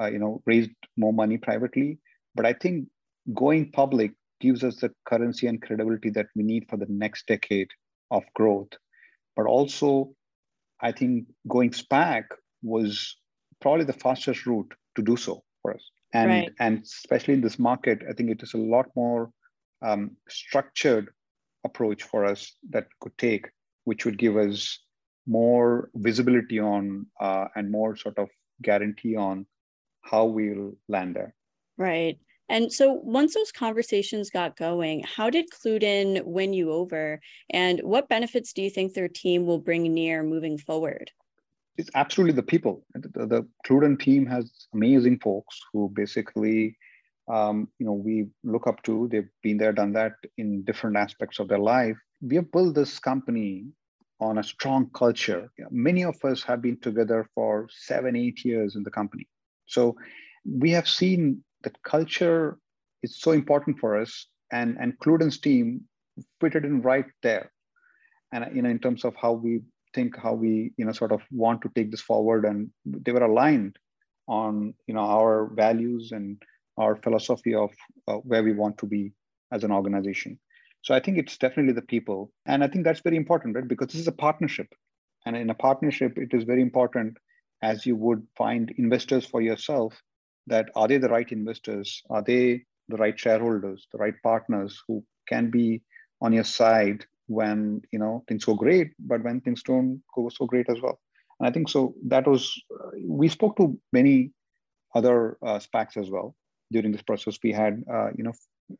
uh, 0.00 0.06
you 0.06 0.18
know 0.18 0.42
raised 0.46 0.70
more 0.96 1.12
money 1.12 1.38
privately. 1.38 1.98
But 2.34 2.46
i 2.46 2.52
think 2.52 2.86
going 3.34 3.72
public 3.72 4.12
gives 4.40 4.64
us 4.64 4.76
the 4.76 4.90
currency 5.04 5.46
and 5.46 5.62
credibility 5.62 6.10
that 6.10 6.26
we 6.34 6.42
need 6.42 6.66
for 6.68 6.76
the 6.76 6.86
next 6.88 7.26
decade 7.26 7.70
of 8.10 8.24
growth. 8.34 8.70
But 9.36 9.46
also, 9.46 10.14
I 10.80 10.92
think 10.92 11.26
going 11.48 11.70
SPAC 11.70 12.24
was 12.62 13.16
probably 13.60 13.84
the 13.84 13.92
fastest 13.92 14.46
route 14.46 14.72
to 14.96 15.02
do 15.02 15.16
so 15.16 15.42
for 15.62 15.74
us. 15.74 15.90
And, 16.12 16.30
right. 16.30 16.52
and 16.58 16.82
especially 16.82 17.34
in 17.34 17.40
this 17.40 17.58
market, 17.58 18.02
I 18.08 18.12
think 18.12 18.30
it 18.30 18.42
is 18.42 18.54
a 18.54 18.58
lot 18.58 18.86
more 18.96 19.30
um, 19.82 20.16
structured 20.28 21.08
approach 21.64 22.02
for 22.02 22.24
us 22.24 22.52
that 22.70 22.86
could 23.00 23.16
take, 23.18 23.48
which 23.84 24.04
would 24.04 24.18
give 24.18 24.36
us 24.36 24.80
more 25.26 25.90
visibility 25.94 26.58
on 26.58 27.06
uh, 27.20 27.46
and 27.54 27.70
more 27.70 27.94
sort 27.96 28.18
of 28.18 28.28
guarantee 28.62 29.16
on 29.16 29.46
how 30.02 30.24
we'll 30.24 30.72
land 30.88 31.14
there. 31.14 31.34
Right. 31.76 32.18
And 32.50 32.72
so 32.72 32.92
once 32.92 33.34
those 33.34 33.52
conversations 33.52 34.28
got 34.28 34.56
going, 34.56 35.04
how 35.04 35.30
did 35.30 35.46
KludeIn 35.50 36.24
win 36.24 36.52
you 36.52 36.72
over? 36.72 37.20
And 37.50 37.80
what 37.84 38.08
benefits 38.08 38.52
do 38.52 38.60
you 38.60 38.70
think 38.70 38.92
their 38.92 39.08
team 39.08 39.46
will 39.46 39.60
bring 39.60 39.82
near 39.94 40.24
moving 40.24 40.58
forward? 40.58 41.12
It's 41.76 41.90
absolutely 41.94 42.34
the 42.34 42.42
people. 42.42 42.84
The, 42.94 43.26
the 43.26 43.46
KludeIn 43.64 44.00
team 44.00 44.26
has 44.26 44.66
amazing 44.74 45.20
folks 45.20 45.60
who 45.72 45.90
basically, 45.94 46.76
um, 47.32 47.68
you 47.78 47.86
know, 47.86 47.92
we 47.92 48.26
look 48.42 48.66
up 48.66 48.82
to. 48.82 49.08
They've 49.08 49.30
been 49.44 49.56
there, 49.56 49.72
done 49.72 49.92
that 49.92 50.14
in 50.36 50.64
different 50.64 50.96
aspects 50.96 51.38
of 51.38 51.46
their 51.46 51.60
life. 51.60 51.96
We 52.20 52.34
have 52.34 52.50
built 52.50 52.74
this 52.74 52.98
company 52.98 53.66
on 54.18 54.38
a 54.38 54.42
strong 54.42 54.90
culture. 54.92 55.52
Many 55.70 56.02
of 56.04 56.16
us 56.24 56.42
have 56.42 56.62
been 56.62 56.80
together 56.80 57.28
for 57.32 57.68
seven, 57.70 58.16
eight 58.16 58.44
years 58.44 58.74
in 58.74 58.82
the 58.82 58.90
company. 58.90 59.28
So 59.66 59.96
we 60.44 60.72
have 60.72 60.88
seen 60.88 61.44
that 61.62 61.82
culture 61.82 62.58
is 63.02 63.20
so 63.20 63.32
important 63.32 63.78
for 63.78 63.96
us 63.96 64.26
and 64.52 64.76
and 64.80 64.98
KludeIn's 64.98 65.38
team 65.38 65.82
fitted 66.40 66.64
in 66.64 66.82
right 66.82 67.06
there. 67.22 67.50
And 68.32 68.44
you 68.54 68.62
know 68.62 68.70
in 68.70 68.78
terms 68.78 69.04
of 69.04 69.14
how 69.16 69.32
we 69.32 69.60
think 69.94 70.16
how 70.16 70.34
we 70.34 70.72
you 70.76 70.84
know 70.84 70.92
sort 70.92 71.12
of 71.12 71.20
want 71.30 71.62
to 71.62 71.70
take 71.74 71.90
this 71.90 72.00
forward 72.00 72.44
and 72.44 72.70
they 72.84 73.12
were 73.12 73.24
aligned 73.24 73.76
on 74.28 74.74
you 74.86 74.94
know 74.94 75.00
our 75.00 75.50
values 75.54 76.12
and 76.12 76.40
our 76.78 76.96
philosophy 76.96 77.54
of 77.54 77.70
uh, 78.08 78.14
where 78.16 78.44
we 78.44 78.52
want 78.52 78.78
to 78.78 78.86
be 78.86 79.12
as 79.52 79.64
an 79.64 79.72
organization. 79.72 80.38
So 80.82 80.94
i 80.94 81.00
think 81.00 81.18
it's 81.18 81.36
definitely 81.36 81.74
the 81.74 81.90
people. 81.94 82.32
And 82.46 82.62
i 82.64 82.68
think 82.68 82.84
that's 82.84 83.00
very 83.00 83.16
important 83.16 83.56
right? 83.56 83.68
Because 83.68 83.88
this 83.88 84.00
is 84.00 84.08
a 84.08 84.22
partnership. 84.26 84.68
And 85.26 85.36
in 85.36 85.50
a 85.50 85.54
partnership 85.54 86.16
it 86.16 86.32
is 86.32 86.44
very 86.44 86.62
important 86.62 87.16
as 87.62 87.84
you 87.84 87.96
would 87.96 88.26
find 88.38 88.72
investors 88.78 89.26
for 89.26 89.42
yourself 89.42 90.00
that 90.50 90.68
are 90.76 90.86
they 90.88 90.98
the 90.98 91.08
right 91.08 91.30
investors? 91.32 92.02
Are 92.10 92.22
they 92.22 92.64
the 92.88 92.96
right 92.96 93.18
shareholders, 93.18 93.86
the 93.92 93.98
right 93.98 94.14
partners 94.22 94.82
who 94.86 95.02
can 95.28 95.50
be 95.50 95.82
on 96.20 96.32
your 96.32 96.44
side 96.44 97.06
when 97.28 97.80
you 97.92 97.98
know 97.98 98.24
things 98.28 98.44
go 98.44 98.54
great, 98.54 98.92
but 98.98 99.22
when 99.22 99.40
things 99.40 99.62
don't 99.62 100.02
go 100.14 100.28
so 100.28 100.44
great 100.44 100.68
as 100.68 100.80
well. 100.82 101.00
And 101.38 101.48
I 101.48 101.52
think 101.52 101.68
so. 101.68 101.94
That 102.06 102.26
was 102.26 102.52
uh, 102.74 102.90
we 103.06 103.28
spoke 103.28 103.56
to 103.56 103.78
many 103.92 104.32
other 104.94 105.38
uh, 105.42 105.58
SPACs 105.58 105.96
as 105.96 106.10
well 106.10 106.34
during 106.72 106.92
this 106.92 107.02
process. 107.02 107.38
We 107.42 107.52
had 107.52 107.82
uh, 107.90 108.10
you 108.16 108.24
know 108.24 108.32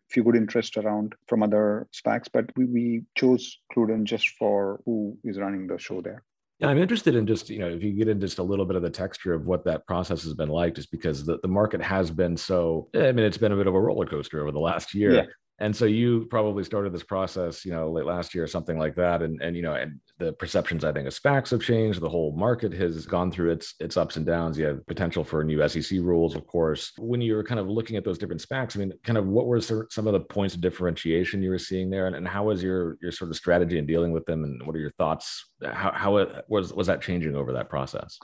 few 0.08 0.22
good 0.22 0.36
interest 0.36 0.76
around 0.76 1.14
from 1.26 1.42
other 1.42 1.88
SPACs, 1.92 2.28
but 2.32 2.46
we, 2.56 2.64
we 2.64 3.02
chose 3.16 3.58
KludeIn 3.74 4.04
just 4.04 4.28
for 4.30 4.80
who 4.84 5.16
is 5.24 5.38
running 5.38 5.66
the 5.66 5.78
show 5.78 6.00
there. 6.00 6.24
Yeah, 6.60 6.68
I'm 6.68 6.78
interested 6.78 7.14
in 7.14 7.26
just, 7.26 7.48
you 7.48 7.58
know, 7.58 7.68
if 7.68 7.82
you 7.82 7.92
get 7.92 8.08
into 8.08 8.26
just 8.26 8.38
a 8.38 8.42
little 8.42 8.66
bit 8.66 8.76
of 8.76 8.82
the 8.82 8.90
texture 8.90 9.32
of 9.32 9.46
what 9.46 9.64
that 9.64 9.86
process 9.86 10.22
has 10.24 10.34
been 10.34 10.50
like, 10.50 10.74
just 10.74 10.90
because 10.90 11.24
the, 11.24 11.38
the 11.40 11.48
market 11.48 11.80
has 11.80 12.10
been 12.10 12.36
so, 12.36 12.88
eh, 12.92 13.08
I 13.08 13.12
mean, 13.12 13.24
it's 13.24 13.38
been 13.38 13.52
a 13.52 13.56
bit 13.56 13.66
of 13.66 13.74
a 13.74 13.80
roller 13.80 14.04
coaster 14.04 14.42
over 14.42 14.52
the 14.52 14.60
last 14.60 14.94
year. 14.94 15.14
Yeah. 15.14 15.22
And 15.60 15.76
so 15.76 15.84
you 15.84 16.26
probably 16.30 16.64
started 16.64 16.92
this 16.92 17.02
process, 17.02 17.66
you 17.66 17.72
know, 17.72 17.90
late 17.90 18.06
last 18.06 18.34
year 18.34 18.42
or 18.42 18.46
something 18.46 18.78
like 18.78 18.94
that. 18.96 19.20
And 19.22 19.40
and 19.42 19.54
you 19.54 19.62
know, 19.62 19.74
and 19.74 20.00
the 20.18 20.32
perceptions 20.32 20.84
I 20.84 20.92
think 20.92 21.06
of 21.06 21.14
SPACs 21.14 21.50
have 21.50 21.60
changed. 21.60 22.00
The 22.00 22.08
whole 22.08 22.32
market 22.32 22.72
has 22.72 23.04
gone 23.04 23.30
through 23.30 23.50
its 23.52 23.74
its 23.78 23.98
ups 23.98 24.16
and 24.16 24.24
downs. 24.24 24.58
You 24.58 24.66
have 24.66 24.86
potential 24.86 25.22
for 25.22 25.44
new 25.44 25.66
SEC 25.68 25.98
rules, 26.00 26.34
of 26.34 26.46
course. 26.46 26.92
When 26.98 27.20
you 27.20 27.34
were 27.34 27.44
kind 27.44 27.60
of 27.60 27.68
looking 27.68 27.96
at 27.96 28.04
those 28.04 28.16
different 28.16 28.40
SPACs, 28.40 28.74
I 28.74 28.80
mean, 28.80 28.94
kind 29.04 29.18
of 29.18 29.26
what 29.26 29.46
were 29.46 29.60
some 29.60 30.06
of 30.06 30.12
the 30.14 30.20
points 30.20 30.54
of 30.54 30.62
differentiation 30.62 31.42
you 31.42 31.50
were 31.50 31.58
seeing 31.58 31.90
there, 31.90 32.06
and, 32.06 32.16
and 32.16 32.26
how 32.26 32.44
was 32.44 32.62
your 32.62 32.96
your 33.02 33.12
sort 33.12 33.30
of 33.30 33.36
strategy 33.36 33.76
in 33.76 33.84
dealing 33.84 34.12
with 34.12 34.24
them, 34.24 34.44
and 34.44 34.66
what 34.66 34.74
are 34.74 34.80
your 34.80 34.92
thoughts? 34.92 35.50
How 35.62 35.92
how 35.92 36.16
it, 36.16 36.44
was 36.48 36.72
was 36.72 36.86
that 36.86 37.02
changing 37.02 37.36
over 37.36 37.52
that 37.52 37.68
process? 37.68 38.18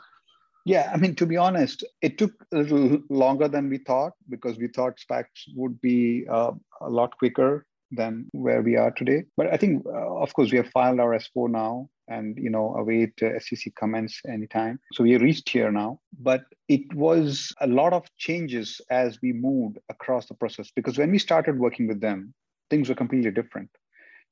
Yeah, 0.67 0.91
I 0.93 0.97
mean, 0.97 1.15
to 1.15 1.27
be 1.27 1.37
honest, 1.37 1.85
it 2.03 2.19
took 2.19 2.33
a 2.53 2.59
little 2.59 2.99
longer 3.09 3.47
than 3.47 3.71
we 3.71 3.79
thought 3.79 4.15
because 4.29 4.59
we 4.59 4.67
thought 4.67 4.99
SPACs 4.99 5.47
would 5.55 5.81
be 5.81 6.27
uh, 6.29 6.51
a 6.81 6.91
lot 6.91 7.17
quicker 7.19 7.65
than 7.93 8.27
where 8.33 8.63
we 8.63 8.75
are 8.77 8.91
today. 8.91 9.23
But 9.37 9.53
I 9.53 9.59
think, 9.59 9.87
uh, 9.87 10.17
of 10.17 10.35
course, 10.35 10.51
we 10.51 10.57
have 10.57 10.69
filed 10.71 10.99
our 10.99 11.17
S4 11.17 11.51
now 11.51 11.89
and, 12.09 12.37
you 12.37 12.51
know, 12.51 12.75
await 12.75 13.13
uh, 13.23 13.39
SEC 13.39 13.77
comments 13.77 14.21
anytime. 14.29 14.81
So 14.93 15.05
we 15.05 15.17
reached 15.19 15.49
here 15.49 15.71
now. 15.71 16.01
But 16.19 16.43
it 16.69 16.93
was 16.95 17.55
a 17.61 17.69
lot 17.69 17.93
of 17.93 18.05
changes 18.19 18.81
as 18.91 19.21
we 19.23 19.33
moved 19.33 19.79
across 19.89 20.27
the 20.27 20.35
process 20.35 20.73
because 20.75 20.99
when 20.99 21.13
we 21.13 21.21
started 21.21 21.61
working 21.61 21.87
with 21.87 22.01
them, 22.01 22.35
things 22.71 22.89
were 22.89 22.97
completely 22.97 23.31
different. 23.31 23.71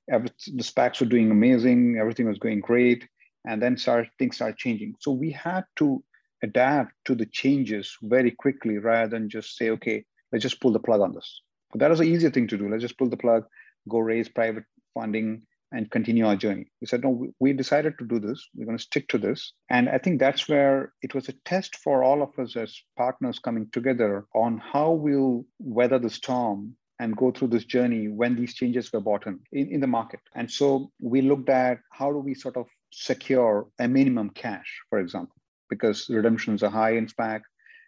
The 0.08 0.32
SPACs 0.58 0.98
were 0.98 1.06
doing 1.06 1.30
amazing, 1.30 1.96
everything 2.00 2.26
was 2.26 2.38
going 2.38 2.58
great. 2.58 3.06
And 3.46 3.62
then 3.62 3.76
start, 3.76 4.08
things 4.18 4.34
started 4.36 4.56
changing. 4.56 4.96
So 4.98 5.12
we 5.12 5.30
had 5.30 5.64
to 5.76 6.02
adapt 6.44 6.92
to 7.06 7.14
the 7.14 7.26
changes 7.26 7.96
very 8.02 8.30
quickly 8.30 8.78
rather 8.78 9.10
than 9.10 9.28
just 9.28 9.56
say, 9.56 9.70
okay, 9.70 10.04
let's 10.30 10.42
just 10.42 10.60
pull 10.60 10.72
the 10.72 10.78
plug 10.78 11.00
on 11.00 11.14
this. 11.14 11.40
But 11.72 11.80
that 11.80 12.00
an 12.00 12.06
easier 12.06 12.30
thing 12.30 12.46
to 12.48 12.58
do. 12.58 12.68
Let's 12.68 12.82
just 12.82 12.98
pull 12.98 13.08
the 13.08 13.16
plug, 13.16 13.44
go 13.88 13.98
raise 13.98 14.28
private 14.28 14.64
funding, 14.94 15.42
and 15.72 15.90
continue 15.90 16.26
our 16.26 16.36
journey. 16.36 16.66
We 16.80 16.86
said, 16.86 17.02
no, 17.02 17.26
we 17.40 17.52
decided 17.52 17.98
to 17.98 18.06
do 18.06 18.20
this. 18.20 18.48
We're 18.54 18.66
going 18.66 18.78
to 18.78 18.82
stick 18.82 19.08
to 19.08 19.18
this. 19.18 19.52
And 19.70 19.88
I 19.88 19.98
think 19.98 20.20
that's 20.20 20.48
where 20.48 20.92
it 21.02 21.14
was 21.14 21.28
a 21.28 21.32
test 21.44 21.76
for 21.76 22.04
all 22.04 22.22
of 22.22 22.38
us 22.38 22.56
as 22.56 22.80
partners 22.96 23.40
coming 23.40 23.68
together 23.72 24.24
on 24.34 24.58
how 24.58 24.92
we'll 24.92 25.44
weather 25.58 25.98
the 25.98 26.10
storm 26.10 26.76
and 27.00 27.16
go 27.16 27.32
through 27.32 27.48
this 27.48 27.64
journey 27.64 28.06
when 28.06 28.36
these 28.36 28.54
changes 28.54 28.92
were 28.92 29.00
bought 29.00 29.26
in, 29.26 29.40
in, 29.50 29.72
in 29.72 29.80
the 29.80 29.88
market. 29.88 30.20
And 30.36 30.48
so 30.48 30.92
we 31.00 31.22
looked 31.22 31.48
at 31.48 31.78
how 31.90 32.12
do 32.12 32.18
we 32.18 32.34
sort 32.34 32.56
of 32.56 32.66
secure 32.92 33.66
a 33.80 33.88
minimum 33.88 34.30
cash, 34.30 34.80
for 34.90 35.00
example 35.00 35.34
because 35.68 36.08
redemptions 36.08 36.62
are 36.62 36.70
high 36.70 36.96
in 36.96 37.06
SPAC, 37.06 37.42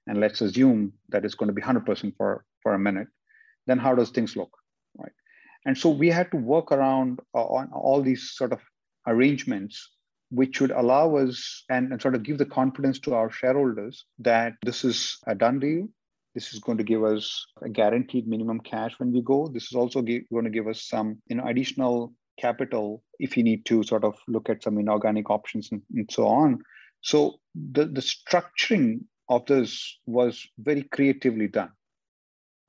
and 0.07 0.21
let's 0.21 0.41
assume 0.41 0.93
that 1.09 1.25
it's 1.25 1.35
going 1.35 1.49
to 1.49 1.53
be 1.53 1.62
100% 1.62 2.17
for, 2.17 2.45
for 2.62 2.75
a 2.75 2.79
minute, 2.79 3.09
then 3.67 3.79
how 3.79 3.95
does 3.95 4.11
things 4.11 4.37
look, 4.37 4.57
right? 4.99 5.12
And 5.65 5.77
so 5.77 5.91
we 5.91 6.09
had 6.09 6.31
to 6.31 6.37
work 6.37 6.73
around 6.73 7.21
uh, 7.35 7.45
on 7.45 7.71
all 7.73 8.03
these 8.03 8.31
sort 8.31 8.53
of 8.53 8.61
arrangements 9.07 9.91
which 10.31 10.61
would 10.61 10.73
allow 10.73 11.17
us 11.17 11.65
and, 11.71 11.93
and, 11.93 12.03
sort 12.03 12.15
of 12.15 12.23
give 12.23 12.39
the 12.39 12.45
confidence 12.47 12.99
to 12.99 13.15
our 13.15 13.31
shareholders 13.31 14.07
that 14.19 14.55
this 14.65 14.85
is 14.85 15.19
a 15.27 15.35
done 15.35 15.61
deal. 15.61 15.87
This 16.35 16.53
is 16.53 16.61
going 16.61 16.79
to 16.79 16.85
give 16.85 17.05
us 17.05 17.47
a 17.62 17.69
guaranteed 17.69 18.27
minimum 18.27 18.61
cash 18.61 18.99
when 18.99 19.12
we 19.12 19.23
go. 19.23 19.47
This 19.47 19.65
is 19.65 19.75
also 19.75 20.03
going 20.03 20.45
to 20.45 20.51
give 20.51 20.67
us 20.67 20.83
some 20.83 21.23
you 21.29 21.37
know, 21.37 21.47
additional 21.47 22.12
capital 22.39 23.03
if 23.19 23.37
you 23.37 23.43
need 23.43 23.65
to 23.67 23.83
sort 23.85 24.05
of 24.05 24.17
look 24.29 24.51
at 24.51 24.62
some 24.62 24.79
inorganic 24.79 25.31
options 25.31 25.71
and, 25.73 25.83
and 25.95 26.11
so 26.11 26.27
on. 26.27 26.59
So 27.01 27.37
the, 27.55 27.87
the 27.87 28.01
structuring 28.01 29.05
of 29.29 29.47
this 29.47 29.99
was 30.07 30.47
very 30.59 30.83
creatively 30.83 31.49
done. 31.49 31.71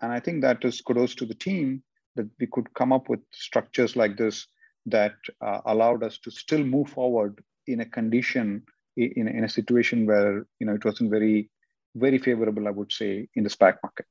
And 0.01 0.11
I 0.11 0.19
think 0.19 0.41
that 0.41 0.63
is 0.63 0.81
kudos 0.81 1.15
to 1.15 1.25
the 1.25 1.33
team 1.33 1.83
that 2.15 2.27
we 2.39 2.47
could 2.47 2.73
come 2.73 2.91
up 2.93 3.09
with 3.09 3.19
structures 3.31 3.95
like 3.95 4.17
this 4.17 4.47
that 4.87 5.15
uh, 5.41 5.61
allowed 5.65 6.03
us 6.03 6.17
to 6.19 6.31
still 6.31 6.63
move 6.63 6.89
forward 6.89 7.43
in 7.67 7.81
a 7.81 7.85
condition 7.85 8.63
in, 8.95 9.27
in 9.27 9.43
a 9.43 9.49
situation 9.49 10.05
where 10.05 10.45
you 10.59 10.65
know 10.65 10.73
it 10.73 10.83
wasn't 10.83 11.09
very 11.11 11.49
very 11.95 12.17
favorable 12.17 12.67
i 12.67 12.71
would 12.71 12.91
say 12.91 13.27
in 13.35 13.43
the 13.43 13.49
spac 13.49 13.75
market 13.83 14.07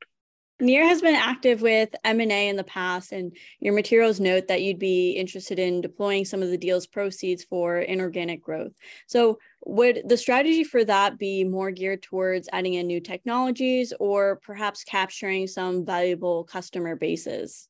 Near 0.58 0.86
has 0.86 1.02
been 1.02 1.14
active 1.14 1.60
with 1.60 1.94
M&A 2.02 2.48
in 2.48 2.56
the 2.56 2.64
past, 2.64 3.12
and 3.12 3.36
your 3.60 3.74
materials 3.74 4.18
note 4.18 4.48
that 4.48 4.62
you'd 4.62 4.78
be 4.78 5.10
interested 5.10 5.58
in 5.58 5.82
deploying 5.82 6.24
some 6.24 6.42
of 6.42 6.48
the 6.48 6.56
deal's 6.56 6.86
proceeds 6.86 7.44
for 7.44 7.80
inorganic 7.80 8.42
growth. 8.42 8.72
So 9.06 9.38
would 9.66 10.04
the 10.06 10.16
strategy 10.16 10.64
for 10.64 10.82
that 10.84 11.18
be 11.18 11.44
more 11.44 11.70
geared 11.70 12.02
towards 12.02 12.48
adding 12.54 12.72
in 12.72 12.86
new 12.86 13.00
technologies 13.00 13.92
or 14.00 14.36
perhaps 14.36 14.82
capturing 14.82 15.46
some 15.46 15.84
valuable 15.84 16.44
customer 16.44 16.96
bases? 16.96 17.68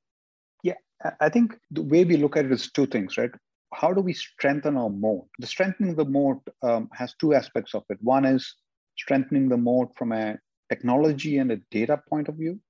Yeah, 0.63 0.75
I 1.21 1.29
think 1.29 1.59
the 1.73 1.83
way 1.83 2.05
we 2.05 2.17
look 2.17 2.37
at 2.37 2.45
it 2.45 2.53
is 2.53 2.71
two 2.71 2.87
things, 2.87 3.19
right? 3.19 3.33
How 3.75 3.93
do 3.93 4.01
we 4.01 4.13
strengthen 4.13 4.77
our 4.77 4.91
moat? 4.91 5.27
The 5.41 5.49
strengthening 5.49 5.97
the 5.97 6.05
moat 6.05 6.41
um, 6.63 6.89
has 6.93 7.15
two 7.15 7.35
aspects 7.35 7.75
of 7.75 7.83
it. 7.91 7.99
One 8.01 8.25
is 8.25 8.55
strengthening 8.97 9.49
the 9.49 9.57
moat 9.57 9.91
from 9.97 10.13
a 10.13 10.39
technology 10.69 11.39
and 11.39 11.51
a 11.51 11.57
data 11.73 12.01
point 12.09 12.29
of 12.29 12.37
view 12.37 12.61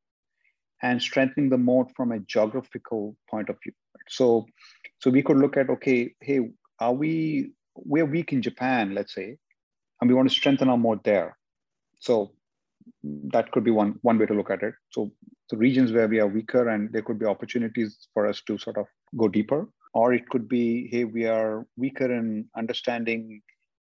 and 0.83 1.01
strengthening 1.01 1.49
the 1.51 1.59
moat 1.59 1.91
from 1.97 2.12
a 2.12 2.21
geographical 2.21 3.17
point 3.31 3.49
of 3.49 3.57
view. 3.62 3.73
So, 4.09 4.47
so 4.99 5.11
we 5.11 5.23
could 5.23 5.39
look 5.39 5.57
at 5.57 5.71
okay, 5.71 6.15
hey, 6.21 6.41
are 6.81 6.93
we 6.93 7.53
we're 7.75 8.07
weak 8.07 8.33
in 8.33 8.43
Japan, 8.43 8.95
let's 8.95 9.15
say, 9.15 9.37
and 10.01 10.09
we 10.09 10.15
want 10.15 10.29
to 10.29 10.35
strengthen 10.35 10.69
our 10.69 10.79
moat 10.79 11.05
there. 11.05 11.37
So 12.01 12.33
that 13.05 13.51
could 13.53 13.65
be 13.65 13.71
one 13.71 13.99
one 14.03 14.19
way 14.19 14.27
to 14.27 14.35
look 14.35 14.51
at 14.51 14.62
it. 14.62 14.75
So 14.91 15.12
the 15.51 15.57
regions 15.57 15.93
where 15.93 16.09
we 16.09 16.21
are 16.21 16.27
weaker 16.27 16.69
and 16.69 16.93
there 16.93 17.03
could 17.03 17.19
be 17.19 17.27
opportunities 17.27 18.09
for 18.15 18.27
us 18.27 18.43
to 18.43 18.59
sort 18.59 18.79
of 18.79 18.87
go 19.17 19.29
deeper. 19.29 19.69
Or 19.95 20.12
it 20.12 20.29
could 20.29 20.47
be, 20.47 20.89
hey, 20.91 21.05
we 21.05 21.25
are 21.25 21.67
weaker 21.77 22.12
in 22.12 22.47
understanding 22.57 23.41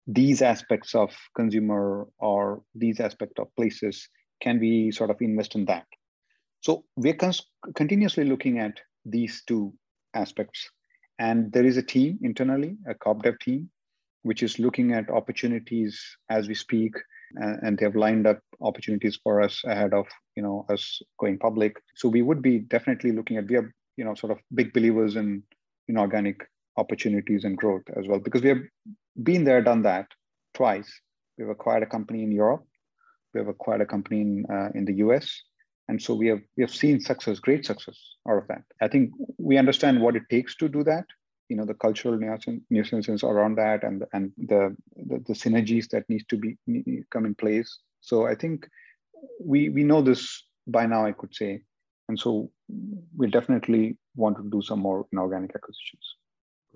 these 0.06 0.42
aspects 0.42 0.96
of 0.96 1.14
consumer 1.36 2.08
or 2.18 2.64
these 2.74 3.02
aspects 3.02 3.40
of 3.40 3.54
places. 3.58 4.08
Can 4.42 4.60
we 4.60 4.92
sort 4.92 5.10
of 5.10 5.18
invest 5.20 5.56
in 5.56 5.66
that? 5.66 5.86
So 6.68 6.84
we're 6.98 7.18
continuously 7.76 8.26
looking 8.26 8.60
at 8.60 8.82
these 9.06 9.42
two 9.48 9.74
aspects. 10.14 10.70
And 11.18 11.50
there 11.54 11.66
is 11.66 11.78
a 11.78 11.82
team 11.82 12.20
internally, 12.22 12.76
a 12.90 12.94
corp 12.94 13.24
dev 13.24 13.40
team, 13.40 13.70
which 14.24 14.44
is 14.44 14.60
looking 14.60 14.92
at 14.92 15.10
opportunities 15.10 15.98
as 16.30 16.50
we 16.50 16.56
speak. 16.56 16.94
and 17.38 17.78
they 17.78 17.86
have 17.86 17.96
lined 17.96 18.28
up 18.28 18.40
opportunities 18.60 19.18
for 19.24 19.42
us 19.46 19.56
ahead 19.74 19.94
of 19.94 20.06
you 20.36 20.44
know 20.44 20.66
us 20.74 20.84
going 21.22 21.38
public. 21.40 21.74
So 21.96 22.10
we 22.10 22.22
would 22.28 22.42
be 22.42 22.56
definitely 22.76 23.12
looking 23.14 23.38
at 23.38 23.50
we 23.50 23.58
are 23.60 23.68
you 24.00 24.06
know 24.06 24.16
sort 24.22 24.34
of 24.36 24.40
big 24.60 24.70
believers 24.78 25.16
in 25.22 25.44
inorganic 25.88 26.48
opportunities 26.84 27.46
and 27.46 27.58
growth 27.64 27.88
as 28.00 28.08
well 28.08 28.20
because 28.20 28.44
we 28.46 28.54
have 28.56 28.64
been 29.30 29.44
there, 29.46 29.62
done 29.72 29.84
that 29.84 30.08
twice. 30.54 30.90
We've 31.38 31.56
acquired 31.58 31.84
a 31.84 31.94
company 31.98 32.24
in 32.24 32.32
Europe. 32.44 32.64
We 33.34 33.40
have 33.42 33.54
acquired 33.56 33.84
a 33.88 33.92
company 33.96 34.22
in, 34.28 34.46
uh, 34.56 34.70
in 34.80 34.84
the 34.84 34.98
US 35.06 35.28
and 35.88 36.02
so 36.02 36.14
we 36.14 36.28
have 36.28 36.42
we 36.56 36.64
have 36.64 36.74
seen 36.74 37.00
success 37.00 37.40
great 37.40 37.66
success 37.66 37.98
out 38.30 38.38
of 38.38 38.48
that. 38.48 38.64
I 38.82 38.88
think 38.88 39.12
we 39.38 39.58
understand 39.58 40.02
what 40.02 40.16
it 40.16 40.24
takes 40.30 40.56
to 40.58 40.68
do 40.68 40.84
that 40.84 41.06
you 41.50 41.56
know 41.56 41.66
the 41.66 41.74
cultural 41.74 42.18
nuances 42.70 43.24
around 43.24 43.56
that 43.56 43.84
and 43.84 44.04
and 44.14 44.32
the, 44.38 44.76
the, 44.96 45.20
the 45.28 45.34
synergies 45.34 45.88
that 45.90 46.10
needs 46.10 46.26
to 46.26 46.38
be 46.38 46.58
come 47.12 47.26
in 47.26 47.36
place. 47.36 47.80
So 48.02 48.28
i 48.28 48.36
think 48.36 48.68
we 49.40 49.70
we 49.70 49.84
know 49.84 50.02
this 50.02 50.44
by 50.68 50.86
now 50.86 51.06
i 51.06 51.12
could 51.12 51.34
say. 51.34 51.62
And 52.10 52.18
so 52.18 52.50
we 53.18 53.30
definitely 53.30 53.98
want 54.16 54.38
to 54.38 54.50
do 54.50 54.62
some 54.62 54.80
more 54.80 55.06
inorganic 55.12 55.52
acquisitions 55.56 56.16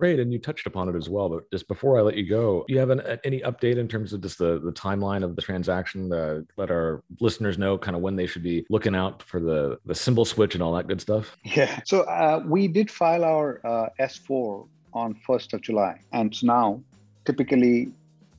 Great, 0.02 0.18
and 0.18 0.32
you 0.32 0.40
touched 0.40 0.66
upon 0.66 0.88
it 0.88 0.96
as 0.96 1.08
well. 1.08 1.28
But 1.28 1.48
just 1.52 1.68
before 1.68 1.96
I 1.96 2.02
let 2.02 2.16
you 2.16 2.28
go, 2.28 2.64
do 2.66 2.74
you 2.74 2.80
have 2.80 2.90
an, 2.90 3.20
any 3.22 3.38
update 3.42 3.76
in 3.76 3.86
terms 3.86 4.12
of 4.12 4.20
just 4.20 4.36
the, 4.36 4.58
the 4.58 4.72
timeline 4.72 5.22
of 5.22 5.36
the 5.36 5.42
transaction? 5.42 6.08
Let 6.56 6.72
our 6.72 7.04
listeners 7.20 7.56
know 7.56 7.78
kind 7.78 7.94
of 7.94 8.02
when 8.02 8.16
they 8.16 8.26
should 8.26 8.42
be 8.42 8.66
looking 8.68 8.96
out 8.96 9.22
for 9.22 9.38
the 9.38 9.78
the 9.86 9.94
symbol 9.94 10.24
switch 10.24 10.54
and 10.54 10.62
all 10.64 10.72
that 10.74 10.88
good 10.88 11.00
stuff. 11.00 11.36
Yeah, 11.44 11.78
so 11.84 12.00
uh, 12.00 12.42
we 12.44 12.66
did 12.66 12.90
file 12.90 13.22
our 13.22 13.60
uh, 13.64 13.90
S4 14.00 14.66
on 14.92 15.14
first 15.24 15.54
of 15.54 15.60
July, 15.60 16.00
and 16.12 16.32
now 16.42 16.82
typically 17.24 17.92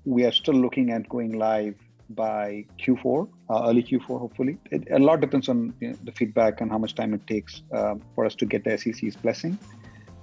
we 0.04 0.26
are 0.26 0.34
still 0.34 0.56
looking 0.56 0.92
at 0.92 1.08
going 1.08 1.40
live 1.40 1.76
by 2.10 2.66
Q4, 2.78 3.30
uh, 3.50 3.70
early 3.70 3.84
Q4, 3.84 4.20
hopefully. 4.20 4.58
It, 4.70 4.86
a 4.92 5.00
lot 5.00 5.22
depends 5.22 5.48
on 5.48 5.74
you 5.80 5.92
know, 5.92 5.98
the 6.04 6.12
feedback 6.12 6.60
and 6.60 6.70
how 6.70 6.78
much 6.78 6.94
time 6.94 7.14
it 7.14 7.26
takes 7.26 7.62
uh, 7.72 7.96
for 8.16 8.26
us 8.26 8.36
to 8.36 8.46
get 8.46 8.66
the 8.66 8.78
SEC's 8.78 9.16
blessing. 9.16 9.58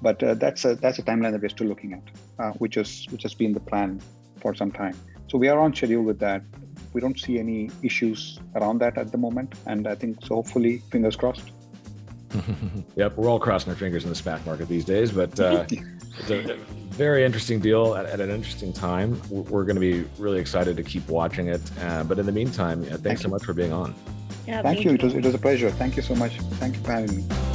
But 0.02 0.22
uh, 0.22 0.34
that's 0.34 0.64
a 0.64 0.74
that's 0.76 0.98
a 0.98 1.02
timeline 1.02 1.32
that 1.32 1.42
we're 1.42 1.48
still 1.48 1.66
looking 1.66 1.92
at, 1.92 2.02
uh, 2.38 2.52
which 2.52 2.76
is 2.76 3.06
which 3.10 3.22
has 3.22 3.34
been 3.34 3.52
the 3.52 3.60
plan 3.60 4.00
for 4.40 4.54
some 4.54 4.72
time. 4.72 4.96
So 5.28 5.38
we 5.38 5.48
are 5.48 5.58
on 5.58 5.74
schedule 5.74 6.02
with 6.02 6.18
that. 6.20 6.42
We 6.92 7.00
don't 7.00 7.18
see 7.18 7.38
any 7.38 7.70
issues 7.82 8.40
around 8.56 8.78
that 8.78 8.98
at 8.98 9.12
the 9.12 9.18
moment, 9.18 9.54
and 9.66 9.86
I 9.86 9.94
think 9.94 10.24
so. 10.24 10.36
Hopefully, 10.36 10.78
fingers 10.90 11.16
crossed. 11.16 11.52
yep, 12.96 13.16
we're 13.16 13.28
all 13.28 13.38
crossing 13.38 13.70
our 13.70 13.76
fingers 13.76 14.04
in 14.04 14.10
the 14.10 14.16
SPAC 14.16 14.44
market 14.46 14.68
these 14.68 14.84
days, 14.84 15.10
but 15.12 15.38
uh, 15.38 15.66
it's 15.70 16.30
a 16.30 16.56
very 16.90 17.24
interesting 17.24 17.60
deal 17.60 17.94
at, 17.94 18.06
at, 18.06 18.20
an 18.20 18.30
interesting 18.30 18.72
time. 18.72 19.20
We're 19.30 19.64
going 19.64 19.76
to 19.76 19.80
be 19.80 20.04
really 20.18 20.40
excited 20.40 20.76
to 20.76 20.82
keep 20.82 21.08
watching 21.08 21.48
it. 21.48 21.62
Uh, 21.80 22.04
but 22.04 22.18
in 22.18 22.26
the 22.26 22.32
meantime, 22.32 22.82
thanks 22.84 23.02
Thank 23.02 23.18
so 23.18 23.28
much 23.28 23.44
for 23.44 23.52
being 23.52 23.72
on. 23.72 23.94
Yeah, 24.46 24.62
thank 24.62 24.84
you. 24.84 24.90
you. 24.90 24.96
It 24.96 25.02
was 25.02 25.14
it 25.14 25.24
was 25.24 25.34
a 25.34 25.38
pleasure. 25.38 25.70
Thank 25.70 25.96
you 25.96 26.02
so 26.02 26.14
much. 26.14 26.38
Thank 26.58 26.76
you 26.76 26.82
for 26.82 26.92
having 26.92 27.16
me. 27.16 27.49